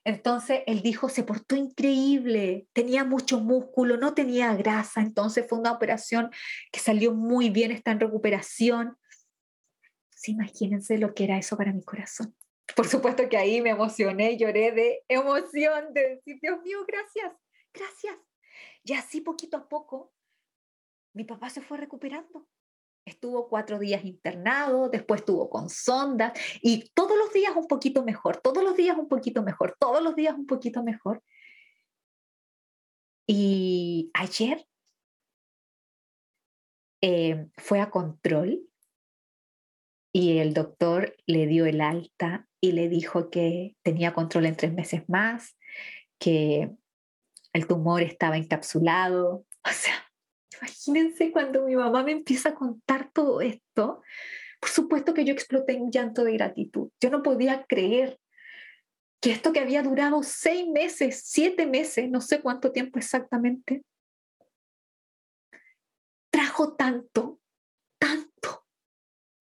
Entonces 0.04 0.62
él 0.66 0.82
dijo, 0.82 1.08
se 1.08 1.22
portó 1.22 1.54
increíble, 1.54 2.66
tenía 2.72 3.04
mucho 3.04 3.38
músculo, 3.38 3.96
no 3.96 4.14
tenía 4.14 4.54
grasa, 4.56 5.00
entonces 5.00 5.46
fue 5.48 5.58
una 5.58 5.70
operación 5.70 6.30
que 6.72 6.80
salió 6.80 7.14
muy 7.14 7.50
bien, 7.50 7.70
está 7.70 7.92
en 7.92 8.00
recuperación 8.00 8.96
imagínense 10.30 10.98
lo 10.98 11.14
que 11.14 11.24
era 11.24 11.38
eso 11.38 11.56
para 11.56 11.72
mi 11.72 11.82
corazón. 11.82 12.34
Por 12.76 12.86
supuesto 12.86 13.28
que 13.28 13.36
ahí 13.36 13.60
me 13.60 13.70
emocioné, 13.70 14.36
lloré 14.36 14.72
de 14.72 15.04
emoción, 15.08 15.92
de 15.92 16.16
decir, 16.16 16.38
Dios 16.40 16.60
mío, 16.62 16.78
gracias, 16.86 17.32
gracias. 17.72 18.16
Y 18.84 18.94
así 18.94 19.20
poquito 19.20 19.56
a 19.56 19.68
poco, 19.68 20.12
mi 21.14 21.24
papá 21.24 21.50
se 21.50 21.60
fue 21.60 21.78
recuperando. 21.78 22.48
Estuvo 23.04 23.48
cuatro 23.48 23.78
días 23.78 24.04
internado, 24.04 24.88
después 24.88 25.22
estuvo 25.22 25.50
con 25.50 25.68
sondas 25.68 26.32
y 26.62 26.90
todos 26.94 27.18
los 27.18 27.32
días 27.32 27.54
un 27.56 27.66
poquito 27.66 28.04
mejor, 28.04 28.40
todos 28.40 28.62
los 28.62 28.76
días 28.76 28.96
un 28.96 29.08
poquito 29.08 29.42
mejor, 29.42 29.76
todos 29.78 30.02
los 30.02 30.14
días 30.14 30.34
un 30.34 30.46
poquito 30.46 30.84
mejor. 30.84 31.22
Y 33.26 34.10
ayer 34.14 34.66
eh, 37.00 37.48
fue 37.56 37.80
a 37.80 37.90
control 37.90 38.71
y 40.12 40.38
el 40.38 40.52
doctor 40.52 41.16
le 41.26 41.46
dio 41.46 41.66
el 41.66 41.80
alta 41.80 42.46
y 42.60 42.72
le 42.72 42.88
dijo 42.88 43.30
que 43.30 43.76
tenía 43.82 44.12
control 44.12 44.46
en 44.46 44.56
tres 44.56 44.72
meses 44.72 45.02
más, 45.08 45.56
que 46.18 46.70
el 47.52 47.66
tumor 47.66 48.02
estaba 48.02 48.36
encapsulado. 48.36 49.44
O 49.64 49.70
sea, 49.70 49.94
imagínense 50.60 51.30
cuando 51.30 51.64
mi 51.64 51.76
mamá 51.76 52.02
me 52.02 52.10
empieza 52.10 52.48
a 52.48 52.54
contar 52.56 53.12
todo 53.12 53.40
esto, 53.40 54.02
por 54.60 54.70
supuesto 54.70 55.14
que 55.14 55.24
yo 55.24 55.32
exploté 55.32 55.74
en 55.74 55.92
llanto 55.92 56.24
de 56.24 56.32
gratitud. 56.32 56.90
Yo 57.00 57.10
no 57.10 57.22
podía 57.22 57.64
creer 57.68 58.18
que 59.20 59.30
esto 59.30 59.52
que 59.52 59.60
había 59.60 59.84
durado 59.84 60.24
seis 60.24 60.66
meses, 60.66 61.22
siete 61.24 61.64
meses, 61.64 62.10
no 62.10 62.20
sé 62.20 62.40
cuánto 62.40 62.72
tiempo 62.72 62.98
exactamente, 62.98 63.84
trajo 66.30 66.74
tanto, 66.74 67.38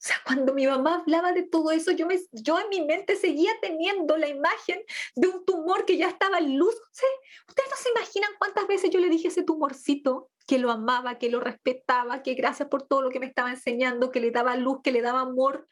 o 0.02 0.04
sea, 0.04 0.16
cuando 0.26 0.56
mi 0.56 0.66
mamá 0.66 0.96
hablaba 0.96 1.32
de 1.32 1.44
todo 1.44 1.70
eso, 1.70 1.92
yo, 1.92 2.08
me, 2.08 2.20
yo 2.32 2.60
en 2.60 2.70
mi 2.70 2.82
mente 2.82 3.16
seguía 3.16 3.52
teniendo 3.62 4.18
la 4.18 4.30
imagen 4.30 4.82
de 5.16 5.28
un 5.28 5.46
tumor 5.46 5.86
que 5.86 5.96
ya 5.96 6.08
estaba 6.10 6.40
en 6.40 6.58
luz. 6.58 6.74
Ustedes 7.48 7.70
no 7.70 7.78
se 7.78 7.90
imaginan 7.92 8.32
cuántas 8.40 8.66
veces 8.66 8.90
yo 8.90 9.00
le 9.00 9.10
dije 9.10 9.28
ese 9.28 9.44
tumorcito 9.44 10.32
que 10.48 10.58
lo 10.58 10.72
amaba, 10.72 11.20
que 11.20 11.30
lo 11.30 11.40
respetaba, 11.40 12.24
que 12.24 12.34
gracias 12.34 12.68
por 12.68 12.88
todo 12.88 13.04
lo 13.04 13.12
que 13.12 13.20
me 13.20 13.28
estaba 13.28 13.52
enseñando, 13.52 14.10
que 14.10 14.22
le 14.22 14.32
daba 14.32 14.56
luz, 14.56 14.80
que 14.84 14.92
le 14.92 15.04
daba 15.04 15.22
amor. 15.22 15.68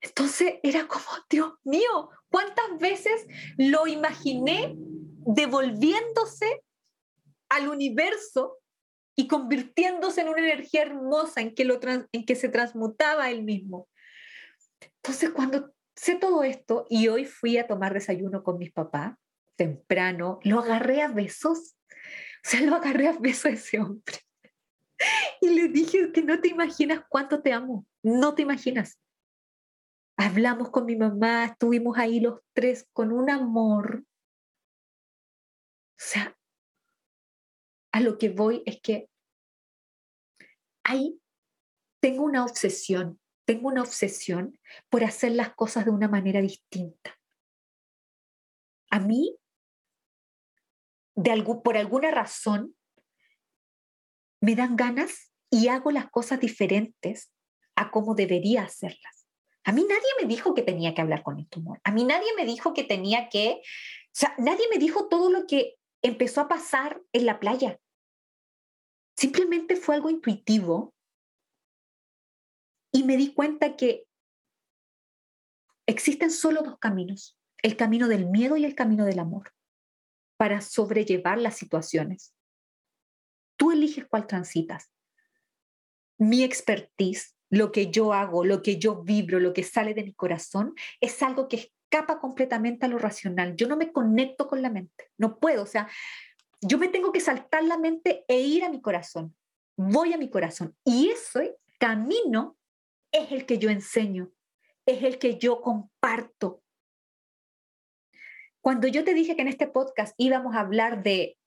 Entonces 0.00 0.54
era 0.64 0.88
como, 0.88 1.06
Dios 1.30 1.52
mío, 1.62 2.10
¿cuántas 2.28 2.80
veces 2.80 3.28
lo 3.56 3.86
imaginé 3.86 4.74
devolviéndose 4.76 6.64
al 7.48 7.68
universo 7.68 8.58
y 9.16 9.28
convirtiéndose 9.28 10.22
en 10.22 10.28
una 10.28 10.40
energía 10.40 10.82
hermosa 10.82 11.40
en 11.40 11.54
que, 11.54 11.64
lo 11.64 11.78
en 11.82 12.26
que 12.26 12.34
se 12.34 12.48
transmutaba 12.48 13.30
él 13.30 13.42
mismo. 13.44 13.88
Entonces, 14.80 15.30
cuando 15.30 15.72
sé 15.94 16.16
todo 16.16 16.42
esto 16.42 16.86
y 16.90 17.08
hoy 17.08 17.24
fui 17.24 17.58
a 17.58 17.66
tomar 17.66 17.94
desayuno 17.94 18.42
con 18.42 18.58
mis 18.58 18.72
papás, 18.72 19.16
temprano, 19.56 20.40
lo 20.42 20.60
agarré 20.60 21.02
a 21.02 21.08
besos, 21.08 21.76
o 22.44 22.48
sea, 22.48 22.60
lo 22.62 22.74
agarré 22.74 23.08
a 23.08 23.18
besos 23.18 23.46
a 23.46 23.50
ese 23.50 23.80
hombre. 23.80 24.16
Y 25.40 25.50
le 25.50 25.68
dije 25.68 26.12
que 26.12 26.22
no 26.22 26.40
te 26.40 26.48
imaginas 26.48 27.02
cuánto 27.08 27.42
te 27.42 27.52
amo, 27.52 27.86
no 28.02 28.34
te 28.34 28.42
imaginas. 28.42 28.98
Hablamos 30.16 30.70
con 30.70 30.86
mi 30.86 30.96
mamá, 30.96 31.44
estuvimos 31.46 31.98
ahí 31.98 32.20
los 32.20 32.40
tres 32.52 32.86
con 32.92 33.12
un 33.12 33.30
amor. 33.30 34.04
O 34.06 35.96
sea, 35.96 36.36
a 37.94 38.00
lo 38.00 38.18
que 38.18 38.28
voy 38.28 38.60
es 38.66 38.80
que 38.80 39.08
ahí 40.82 41.20
tengo 42.00 42.24
una 42.24 42.44
obsesión, 42.44 43.20
tengo 43.46 43.68
una 43.68 43.82
obsesión 43.82 44.58
por 44.90 45.04
hacer 45.04 45.30
las 45.30 45.54
cosas 45.54 45.84
de 45.84 45.92
una 45.92 46.08
manera 46.08 46.40
distinta. 46.40 47.16
A 48.90 48.98
mí, 48.98 49.38
por 51.62 51.76
alguna 51.76 52.10
razón, 52.10 52.74
me 54.40 54.56
dan 54.56 54.74
ganas 54.74 55.32
y 55.48 55.68
hago 55.68 55.92
las 55.92 56.10
cosas 56.10 56.40
diferentes 56.40 57.30
a 57.76 57.92
como 57.92 58.16
debería 58.16 58.64
hacerlas. 58.64 59.28
A 59.62 59.70
mí 59.70 59.86
nadie 59.88 60.10
me 60.20 60.26
dijo 60.26 60.52
que 60.52 60.62
tenía 60.62 60.96
que 60.96 61.00
hablar 61.00 61.22
con 61.22 61.38
el 61.38 61.48
tumor. 61.48 61.80
A 61.84 61.92
mí 61.92 62.02
nadie 62.02 62.34
me 62.36 62.44
dijo 62.44 62.74
que 62.74 62.82
tenía 62.82 63.28
que, 63.28 63.60
o 63.60 64.10
sea, 64.10 64.34
nadie 64.38 64.66
me 64.68 64.78
dijo 64.78 65.06
todo 65.06 65.30
lo 65.30 65.46
que 65.46 65.76
empezó 66.02 66.40
a 66.40 66.48
pasar 66.48 67.00
en 67.12 67.26
la 67.26 67.38
playa. 67.38 67.78
Simplemente 69.24 69.76
fue 69.76 69.94
algo 69.94 70.10
intuitivo 70.10 70.94
y 72.92 73.04
me 73.04 73.16
di 73.16 73.32
cuenta 73.32 73.74
que 73.74 74.04
existen 75.86 76.30
solo 76.30 76.60
dos 76.60 76.78
caminos, 76.78 77.40
el 77.62 77.74
camino 77.74 78.06
del 78.08 78.26
miedo 78.26 78.58
y 78.58 78.66
el 78.66 78.74
camino 78.74 79.06
del 79.06 79.18
amor, 79.18 79.54
para 80.36 80.60
sobrellevar 80.60 81.38
las 81.38 81.56
situaciones. 81.56 82.34
Tú 83.56 83.72
eliges 83.72 84.04
cuál 84.06 84.26
transitas. 84.26 84.92
Mi 86.18 86.44
expertise, 86.44 87.34
lo 87.48 87.72
que 87.72 87.90
yo 87.90 88.12
hago, 88.12 88.44
lo 88.44 88.60
que 88.60 88.78
yo 88.78 89.04
vibro, 89.04 89.40
lo 89.40 89.54
que 89.54 89.62
sale 89.62 89.94
de 89.94 90.04
mi 90.04 90.12
corazón, 90.12 90.74
es 91.00 91.22
algo 91.22 91.48
que 91.48 91.72
escapa 91.90 92.20
completamente 92.20 92.84
a 92.84 92.90
lo 92.90 92.98
racional. 92.98 93.56
Yo 93.56 93.68
no 93.68 93.78
me 93.78 93.90
conecto 93.90 94.48
con 94.48 94.60
la 94.60 94.68
mente, 94.68 95.10
no 95.16 95.38
puedo, 95.38 95.62
o 95.62 95.66
sea, 95.66 95.88
yo 96.60 96.78
me 96.78 96.88
tengo 96.88 97.12
que 97.12 97.20
saltar 97.20 97.64
la 97.64 97.78
mente 97.78 98.24
e 98.28 98.40
ir 98.40 98.64
a 98.64 98.68
mi 98.68 98.80
corazón. 98.80 99.36
Voy 99.76 100.12
a 100.12 100.18
mi 100.18 100.30
corazón. 100.30 100.76
Y 100.84 101.10
ese 101.10 101.56
camino 101.78 102.56
es 103.12 103.32
el 103.32 103.46
que 103.46 103.58
yo 103.58 103.70
enseño, 103.70 104.32
es 104.86 105.02
el 105.02 105.18
que 105.18 105.38
yo 105.38 105.60
comparto. 105.60 106.62
Cuando 108.60 108.88
yo 108.88 109.04
te 109.04 109.14
dije 109.14 109.36
que 109.36 109.42
en 109.42 109.48
este 109.48 109.66
podcast 109.66 110.14
íbamos 110.16 110.54
a 110.54 110.60
hablar 110.60 111.02
de, 111.02 111.38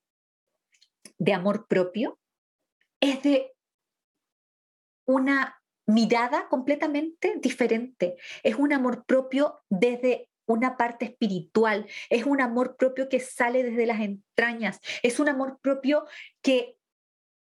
de 1.18 1.32
amor 1.32 1.66
propio, 1.66 2.18
es 3.00 3.22
de 3.22 3.52
una 5.06 5.60
mirada 5.86 6.48
completamente 6.48 7.36
diferente. 7.40 8.16
Es 8.42 8.56
un 8.56 8.72
amor 8.72 9.04
propio 9.04 9.62
desde 9.70 10.27
una 10.48 10.76
parte 10.76 11.04
espiritual, 11.04 11.86
es 12.10 12.24
un 12.24 12.40
amor 12.40 12.76
propio 12.76 13.08
que 13.08 13.20
sale 13.20 13.62
desde 13.62 13.86
las 13.86 14.00
entrañas, 14.00 14.80
es 15.02 15.20
un 15.20 15.28
amor 15.28 15.58
propio 15.60 16.04
que 16.42 16.76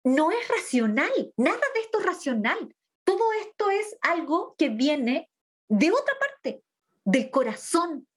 no 0.03 0.31
es 0.31 0.47
racional, 0.47 1.33
nada 1.37 1.61
de 1.73 1.81
esto 1.81 1.99
es 1.99 2.05
racional. 2.05 2.75
Todo 3.03 3.31
esto 3.41 3.69
es 3.69 3.97
algo 4.01 4.55
que 4.57 4.69
viene 4.69 5.29
de 5.69 5.91
otra 5.91 6.13
parte, 6.19 6.63
del 7.05 7.29
corazón, 7.29 8.07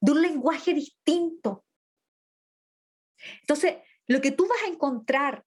de 0.00 0.12
un 0.12 0.22
lenguaje 0.22 0.74
distinto. 0.74 1.64
Entonces, 3.40 3.76
lo 4.08 4.20
que 4.20 4.32
tú 4.32 4.48
vas 4.48 4.62
a 4.64 4.68
encontrar 4.68 5.44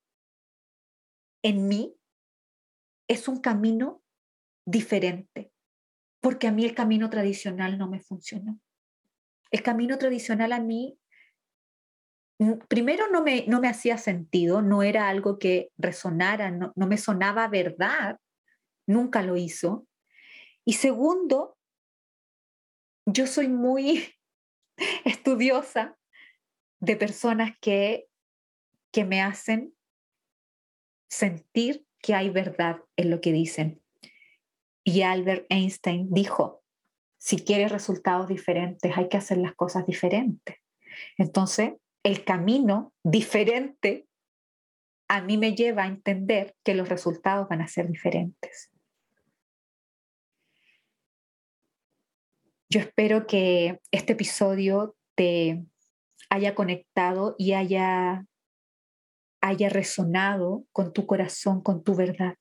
en 1.44 1.68
mí 1.68 1.94
es 3.08 3.28
un 3.28 3.40
camino 3.42 4.02
diferente, 4.66 5.52
porque 6.26 6.48
a 6.48 6.52
mí 6.52 6.66
el 6.66 6.74
camino 6.74 7.12
tradicional 7.12 7.78
no 7.78 7.88
me 7.88 8.00
funcionó. 8.00 8.60
El 9.52 9.62
camino 9.62 10.00
tradicional 10.00 10.54
a 10.54 10.60
mí, 10.60 10.98
primero 12.68 13.12
no 13.12 13.22
me, 13.22 13.46
no 13.46 13.62
me 13.62 13.68
hacía 13.68 14.00
sentido, 14.00 14.64
no 14.64 14.82
era 14.82 15.08
algo 15.08 15.38
que 15.38 15.70
resonara, 15.78 16.50
no, 16.50 16.74
no 16.76 16.88
me 16.88 16.98
sonaba 16.98 17.48
verdad, 17.48 18.20
nunca 18.88 19.22
lo 19.22 19.38
hizo. 19.38 19.88
Y 20.66 20.74
segundo, 20.74 21.60
yo 23.06 23.28
soy 23.28 23.48
muy 23.48 24.12
estudiosa 25.06 25.96
de 26.80 26.96
personas 26.96 27.52
que, 27.62 28.08
que 28.92 29.06
me 29.06 29.22
hacen 29.22 29.76
sentir 31.08 31.86
que 32.00 32.16
hay 32.16 32.32
verdad 32.32 32.82
en 32.96 33.12
lo 33.12 33.22
que 33.22 33.32
dicen. 33.32 33.85
Y 34.88 35.02
Albert 35.02 35.48
Einstein 35.50 36.08
dijo, 36.12 36.64
si 37.18 37.38
quieres 37.38 37.72
resultados 37.72 38.28
diferentes, 38.28 38.96
hay 38.96 39.10
que 39.10 39.18
hacer 39.18 39.40
las 39.40 39.56
cosas 39.56 39.86
diferentes. 39.88 40.58
Entonces, 41.18 41.74
el 42.04 42.24
camino 42.24 42.94
diferente 43.04 44.08
a 45.08 45.22
mí 45.22 45.38
me 45.38 45.56
lleva 45.56 45.84
a 45.84 45.88
entender 45.88 46.56
que 46.64 46.76
los 46.76 46.88
resultados 46.88 47.50
van 47.50 47.62
a 47.62 47.68
ser 47.68 47.88
diferentes. 47.88 48.72
Yo 52.70 52.80
espero 52.80 53.26
que 53.26 53.80
este 53.92 54.14
episodio 54.14 54.96
te 55.16 55.66
haya 56.30 56.54
conectado 56.54 57.36
y 57.40 57.54
haya 57.54 58.26
haya 59.42 59.70
resonado 59.70 60.66
con 60.72 60.92
tu 60.92 61.06
corazón, 61.06 61.62
con 61.62 61.84
tu 61.84 61.96
verdad. 61.96 62.36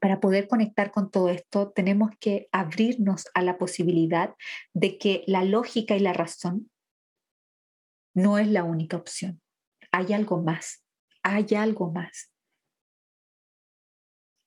Para 0.00 0.20
poder 0.20 0.48
conectar 0.48 0.90
con 0.90 1.10
todo 1.10 1.30
esto, 1.30 1.70
tenemos 1.70 2.10
que 2.20 2.48
abrirnos 2.52 3.26
a 3.34 3.42
la 3.42 3.56
posibilidad 3.56 4.34
de 4.74 4.98
que 4.98 5.24
la 5.26 5.44
lógica 5.44 5.96
y 5.96 6.00
la 6.00 6.12
razón 6.12 6.70
no 8.14 8.38
es 8.38 8.48
la 8.48 8.64
única 8.64 8.96
opción. 8.96 9.40
Hay 9.92 10.12
algo 10.12 10.42
más, 10.42 10.84
hay 11.22 11.46
algo 11.54 11.90
más. 11.90 12.30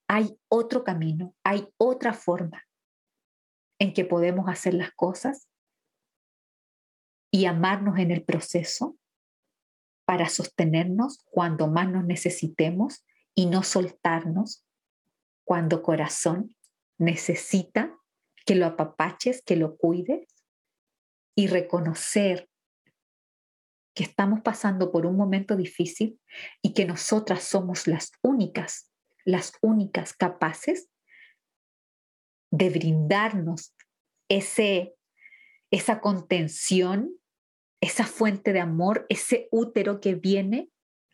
Hay 0.07 0.37
otro 0.49 0.83
camino, 0.83 1.35
hay 1.43 1.69
otra 1.77 2.13
forma 2.13 2.63
en 3.79 3.93
que 3.93 4.05
podemos 4.05 4.47
hacer 4.47 4.73
las 4.73 4.91
cosas 4.91 5.47
y 7.31 7.45
amarnos 7.45 7.97
en 7.97 8.11
el 8.11 8.23
proceso 8.23 8.97
para 10.05 10.27
sostenernos 10.27 11.25
cuando 11.31 11.67
más 11.67 11.89
nos 11.89 12.03
necesitemos 12.05 13.05
y 13.33 13.45
no 13.45 13.63
soltarnos 13.63 14.65
cuando 15.43 15.83
corazón 15.83 16.55
necesita 16.97 17.97
que 18.45 18.55
lo 18.55 18.65
apapaches, 18.65 19.41
que 19.43 19.55
lo 19.55 19.77
cuides 19.77 20.27
y 21.35 21.47
reconocer 21.47 22.49
que 23.93 24.03
estamos 24.03 24.41
pasando 24.41 24.91
por 24.91 25.05
un 25.05 25.17
momento 25.17 25.55
difícil 25.55 26.19
y 26.61 26.73
que 26.73 26.85
nosotras 26.85 27.43
somos 27.43 27.87
las 27.87 28.11
únicas, 28.21 28.91
las 29.25 29.53
únicas 29.61 30.13
capaces 30.13 30.89
de 32.51 32.69
brindarnos 32.69 33.75
ese, 34.29 34.95
esa 35.71 35.99
contención 35.99 37.21
esa 37.81 38.05
fuente 38.05 38.53
de 38.53 38.59
amor, 38.59 39.07
ese 39.09 39.49
útero 39.51 39.99
que 39.99 40.13
viene 40.13 40.69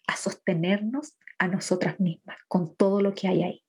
a 0.06 0.18
sostenernos 0.18 1.18
a 1.40 1.48
nosotras 1.48 2.00
mismas, 2.00 2.38
con 2.48 2.76
todo 2.76 3.02
lo 3.02 3.14
que 3.14 3.28
hay 3.28 3.44
ahí. 3.44 3.64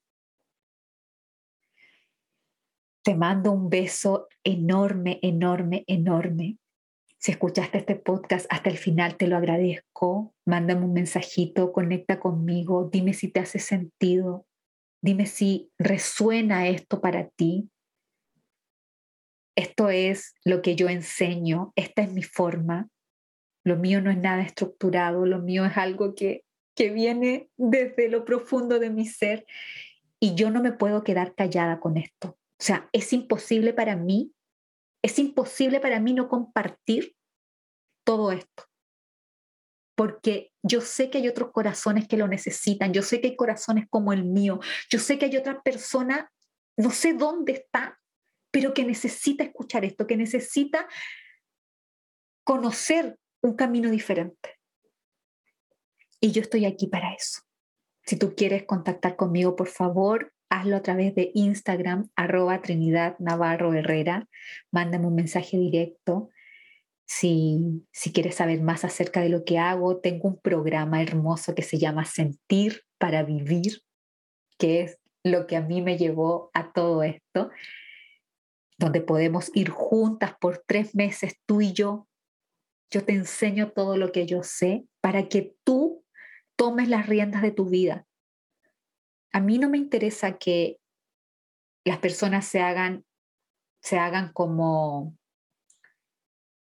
Te 3.08 3.14
mando 3.14 3.52
un 3.52 3.70
beso 3.70 4.28
enorme, 4.44 5.18
enorme, 5.22 5.82
enorme. 5.86 6.58
Si 7.16 7.30
escuchaste 7.32 7.78
este 7.78 7.96
podcast 7.96 8.44
hasta 8.50 8.68
el 8.68 8.76
final, 8.76 9.16
te 9.16 9.26
lo 9.26 9.38
agradezco. 9.38 10.34
Mándame 10.44 10.84
un 10.84 10.92
mensajito, 10.92 11.72
conecta 11.72 12.20
conmigo, 12.20 12.90
dime 12.92 13.14
si 13.14 13.28
te 13.28 13.40
hace 13.40 13.60
sentido, 13.60 14.44
dime 15.00 15.24
si 15.24 15.70
resuena 15.78 16.68
esto 16.68 17.00
para 17.00 17.30
ti 17.30 17.70
esto 19.56 19.88
es 19.88 20.34
lo 20.44 20.60
que 20.60 20.76
yo 20.76 20.90
enseño, 20.90 21.72
esta 21.76 22.02
es 22.02 22.12
mi 22.12 22.22
forma, 22.22 22.90
lo 23.64 23.76
mío 23.76 24.02
no 24.02 24.10
es 24.10 24.18
nada 24.18 24.42
estructurado, 24.42 25.24
lo 25.24 25.38
mío 25.38 25.64
es 25.64 25.78
algo 25.78 26.14
que, 26.14 26.44
que 26.76 26.90
viene 26.90 27.48
desde 27.56 28.10
lo 28.10 28.26
profundo 28.26 28.78
de 28.78 28.90
mi 28.90 29.06
ser 29.06 29.46
y 30.20 30.34
yo 30.34 30.50
no 30.50 30.62
me 30.62 30.72
puedo 30.72 31.02
quedar 31.02 31.34
callada 31.34 31.80
con 31.80 31.96
esto. 31.96 32.37
O 32.60 32.64
sea, 32.64 32.88
es 32.92 33.12
imposible 33.12 33.72
para 33.72 33.96
mí, 33.96 34.32
es 35.02 35.18
imposible 35.18 35.80
para 35.80 36.00
mí 36.00 36.12
no 36.12 36.28
compartir 36.28 37.14
todo 38.04 38.32
esto. 38.32 38.64
Porque 39.94 40.52
yo 40.62 40.80
sé 40.80 41.10
que 41.10 41.18
hay 41.18 41.28
otros 41.28 41.50
corazones 41.52 42.08
que 42.08 42.16
lo 42.16 42.26
necesitan, 42.26 42.92
yo 42.92 43.02
sé 43.02 43.20
que 43.20 43.28
hay 43.28 43.36
corazones 43.36 43.86
como 43.88 44.12
el 44.12 44.24
mío, 44.24 44.60
yo 44.90 44.98
sé 44.98 45.18
que 45.18 45.26
hay 45.26 45.36
otra 45.36 45.62
persona, 45.62 46.32
no 46.76 46.90
sé 46.90 47.12
dónde 47.12 47.52
está, 47.52 48.00
pero 48.50 48.74
que 48.74 48.84
necesita 48.84 49.44
escuchar 49.44 49.84
esto, 49.84 50.06
que 50.06 50.16
necesita 50.16 50.88
conocer 52.44 53.18
un 53.42 53.54
camino 53.54 53.90
diferente. 53.90 54.58
Y 56.20 56.32
yo 56.32 56.42
estoy 56.42 56.64
aquí 56.64 56.88
para 56.88 57.12
eso. 57.12 57.42
Si 58.04 58.16
tú 58.16 58.34
quieres 58.34 58.64
contactar 58.64 59.16
conmigo, 59.16 59.54
por 59.54 59.68
favor, 59.68 60.32
hazlo 60.50 60.76
a 60.76 60.82
través 60.82 61.14
de 61.14 61.30
Instagram, 61.34 62.10
arroba. 62.16 62.60
Mándame 64.70 65.06
un 65.06 65.14
mensaje 65.14 65.56
directo. 65.56 66.30
Si, 67.06 67.86
si 67.90 68.12
quieres 68.12 68.34
saber 68.34 68.60
más 68.60 68.84
acerca 68.84 69.20
de 69.20 69.30
lo 69.30 69.44
que 69.44 69.58
hago, 69.58 69.98
tengo 69.98 70.28
un 70.28 70.38
programa 70.38 71.02
hermoso 71.02 71.54
que 71.54 71.62
se 71.62 71.78
llama 71.78 72.04
Sentir 72.04 72.82
para 72.98 73.22
Vivir, 73.22 73.80
que 74.58 74.82
es 74.82 74.98
lo 75.24 75.46
que 75.46 75.56
a 75.56 75.62
mí 75.62 75.80
me 75.80 75.96
llevó 75.96 76.50
a 76.52 76.72
todo 76.72 77.02
esto 77.02 77.50
donde 78.78 79.00
podemos 79.00 79.50
ir 79.54 79.70
juntas 79.70 80.34
por 80.40 80.62
tres 80.66 80.94
meses, 80.94 81.34
tú 81.46 81.60
y 81.60 81.72
yo. 81.72 82.08
Yo 82.90 83.04
te 83.04 83.12
enseño 83.12 83.72
todo 83.72 83.96
lo 83.96 84.12
que 84.12 84.24
yo 84.24 84.42
sé 84.42 84.86
para 85.00 85.28
que 85.28 85.54
tú 85.64 86.04
tomes 86.56 86.88
las 86.88 87.06
riendas 87.06 87.42
de 87.42 87.50
tu 87.50 87.68
vida. 87.68 88.06
A 89.32 89.40
mí 89.40 89.58
no 89.58 89.68
me 89.68 89.78
interesa 89.78 90.38
que 90.38 90.78
las 91.84 91.98
personas 91.98 92.46
se 92.46 92.60
hagan, 92.60 93.04
se 93.82 93.98
hagan 93.98 94.32
como 94.32 95.16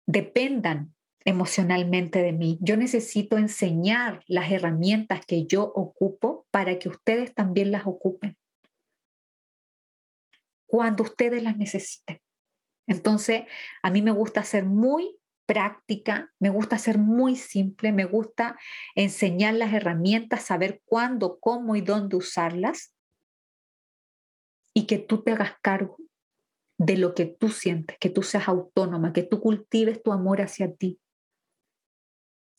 dependan 0.07 0.93
emocionalmente 1.25 2.21
de 2.21 2.33
mí. 2.33 2.57
Yo 2.61 2.77
necesito 2.77 3.37
enseñar 3.37 4.23
las 4.27 4.51
herramientas 4.51 5.25
que 5.25 5.45
yo 5.45 5.63
ocupo 5.63 6.45
para 6.51 6.79
que 6.79 6.89
ustedes 6.89 7.33
también 7.33 7.71
las 7.71 7.87
ocupen 7.87 8.37
cuando 10.73 11.03
ustedes 11.03 11.43
las 11.43 11.55
necesiten. 11.55 12.19
Entonces, 12.87 13.43
a 13.83 13.91
mí 13.91 14.01
me 14.01 14.09
gusta 14.09 14.43
ser 14.43 14.65
muy 14.65 15.19
práctica, 15.53 16.33
me 16.39 16.49
gusta 16.49 16.79
ser 16.79 16.97
muy 16.97 17.35
simple, 17.35 17.91
me 17.91 18.05
gusta 18.05 18.57
enseñar 18.95 19.53
las 19.53 19.71
herramientas, 19.71 20.43
saber 20.43 20.81
cuándo, 20.83 21.37
cómo 21.39 21.75
y 21.75 21.81
dónde 21.81 22.15
usarlas 22.15 22.95
y 24.73 24.87
que 24.87 24.97
tú 24.97 25.21
te 25.21 25.31
hagas 25.31 25.53
cargo 25.61 25.97
de 26.79 26.97
lo 26.97 27.13
que 27.13 27.25
tú 27.25 27.49
sientes, 27.49 27.97
que 27.99 28.09
tú 28.09 28.23
seas 28.23 28.47
autónoma, 28.47 29.13
que 29.13 29.21
tú 29.21 29.41
cultives 29.41 30.01
tu 30.01 30.11
amor 30.11 30.41
hacia 30.41 30.73
ti, 30.73 30.99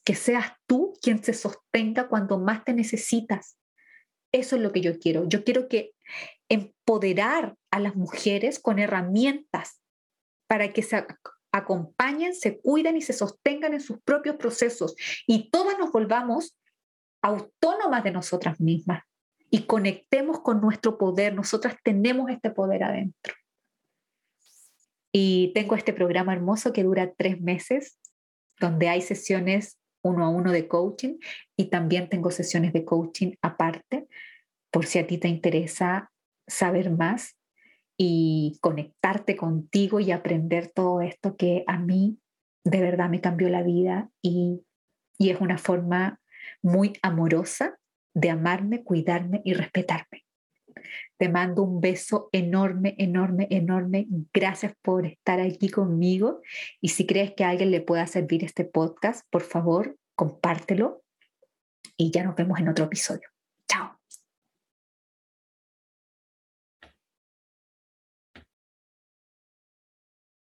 que 0.05 0.15
seas 0.15 0.53
tú 0.69 0.95
quien 1.03 1.25
se 1.25 1.33
sostenga 1.33 2.07
cuando 2.07 2.39
más 2.39 2.65
te 2.65 2.75
necesitas. 2.75 3.59
Eso 4.33 4.55
es 4.55 4.63
lo 4.63 4.71
que 4.71 4.83
yo 4.83 5.01
quiero. 5.01 5.29
Yo 5.29 5.43
quiero 5.43 5.69
que 5.69 5.95
empoderar 6.49 7.57
a 7.73 7.81
las 7.81 7.97
mujeres 7.97 8.61
con 8.61 8.79
herramientas 8.79 9.81
para 10.47 10.73
que 10.73 10.85
se 10.85 10.95
acompañen, 11.55 12.35
se 12.35 12.61
cuiden 12.61 12.97
y 12.97 13.01
se 13.01 13.13
sostengan 13.13 13.75
en 13.75 13.81
sus 13.81 14.01
propios 14.01 14.35
procesos 14.37 14.97
y 15.25 15.51
todas 15.51 15.79
nos 15.79 15.93
volvamos 15.93 16.59
autónomas 17.23 18.03
de 18.03 18.11
nosotras 18.11 18.61
mismas 18.61 19.05
y 19.51 19.63
conectemos 19.67 20.41
con 20.41 20.61
nuestro 20.61 20.99
poder. 20.99 21.33
Nosotras 21.33 21.77
tenemos 21.85 22.29
este 22.29 22.51
poder 22.51 22.83
adentro. 22.83 23.35
Y 25.13 25.53
tengo 25.55 25.77
este 25.77 25.93
programa 25.93 26.33
hermoso 26.33 26.73
que 26.73 26.83
dura 26.83 27.15
tres 27.17 27.41
meses, 27.41 28.01
donde 28.59 28.89
hay 28.89 29.01
sesiones 29.01 29.79
uno 30.03 30.25
a 30.25 30.29
uno 30.31 30.51
de 30.51 30.67
coaching 30.67 31.19
y 31.57 31.67
también 31.67 32.09
tengo 32.09 32.33
sesiones 32.33 32.73
de 32.73 32.85
coaching 32.85 33.37
aparte, 33.43 34.09
por 34.73 34.87
si 34.87 34.99
a 34.99 35.07
ti 35.07 35.19
te 35.19 35.29
interesa 35.29 36.11
saber 36.49 36.91
más 36.91 37.37
y 37.97 38.59
conectarte 38.61 39.37
contigo 39.37 40.01
y 40.01 40.11
aprender 40.11 40.71
todo 40.75 41.01
esto 41.01 41.37
que 41.37 41.65
a 41.67 41.79
mí 41.79 42.19
de 42.65 42.81
verdad 42.81 43.09
me 43.09 43.21
cambió 43.21 43.49
la 43.49 43.63
vida 43.63 44.11
y, 44.23 44.63
y 45.19 45.31
es 45.31 45.41
una 45.41 45.59
forma 45.59 46.21
muy 46.63 46.95
amorosa 47.03 47.79
de 48.15 48.31
amarme, 48.31 48.83
cuidarme 48.83 49.43
y 49.45 49.55
respetarme. 49.55 50.25
Te 51.17 51.29
mando 51.29 51.63
un 51.63 51.81
beso 51.81 52.29
enorme, 52.33 52.95
enorme, 52.99 53.47
enorme. 53.51 54.07
Gracias 54.33 54.75
por 54.83 55.07
estar 55.07 55.41
aquí 55.41 55.69
conmigo. 55.69 56.41
Y 56.81 56.89
si 56.89 57.07
crees 57.07 57.33
que 57.35 57.45
a 57.45 57.51
alguien 57.51 57.71
le 57.71 57.81
pueda 57.81 58.07
servir 58.07 58.45
este 58.45 58.65
podcast, 58.65 59.27
por 59.31 59.43
favor, 59.43 59.97
compártelo. 60.15 61.03
Y 61.97 62.11
ya 62.11 62.25
nos 62.25 62.35
vemos 62.35 62.59
en 62.59 62.69
otro 62.69 62.87
episodio. 62.87 63.29
Chao. 63.69 63.99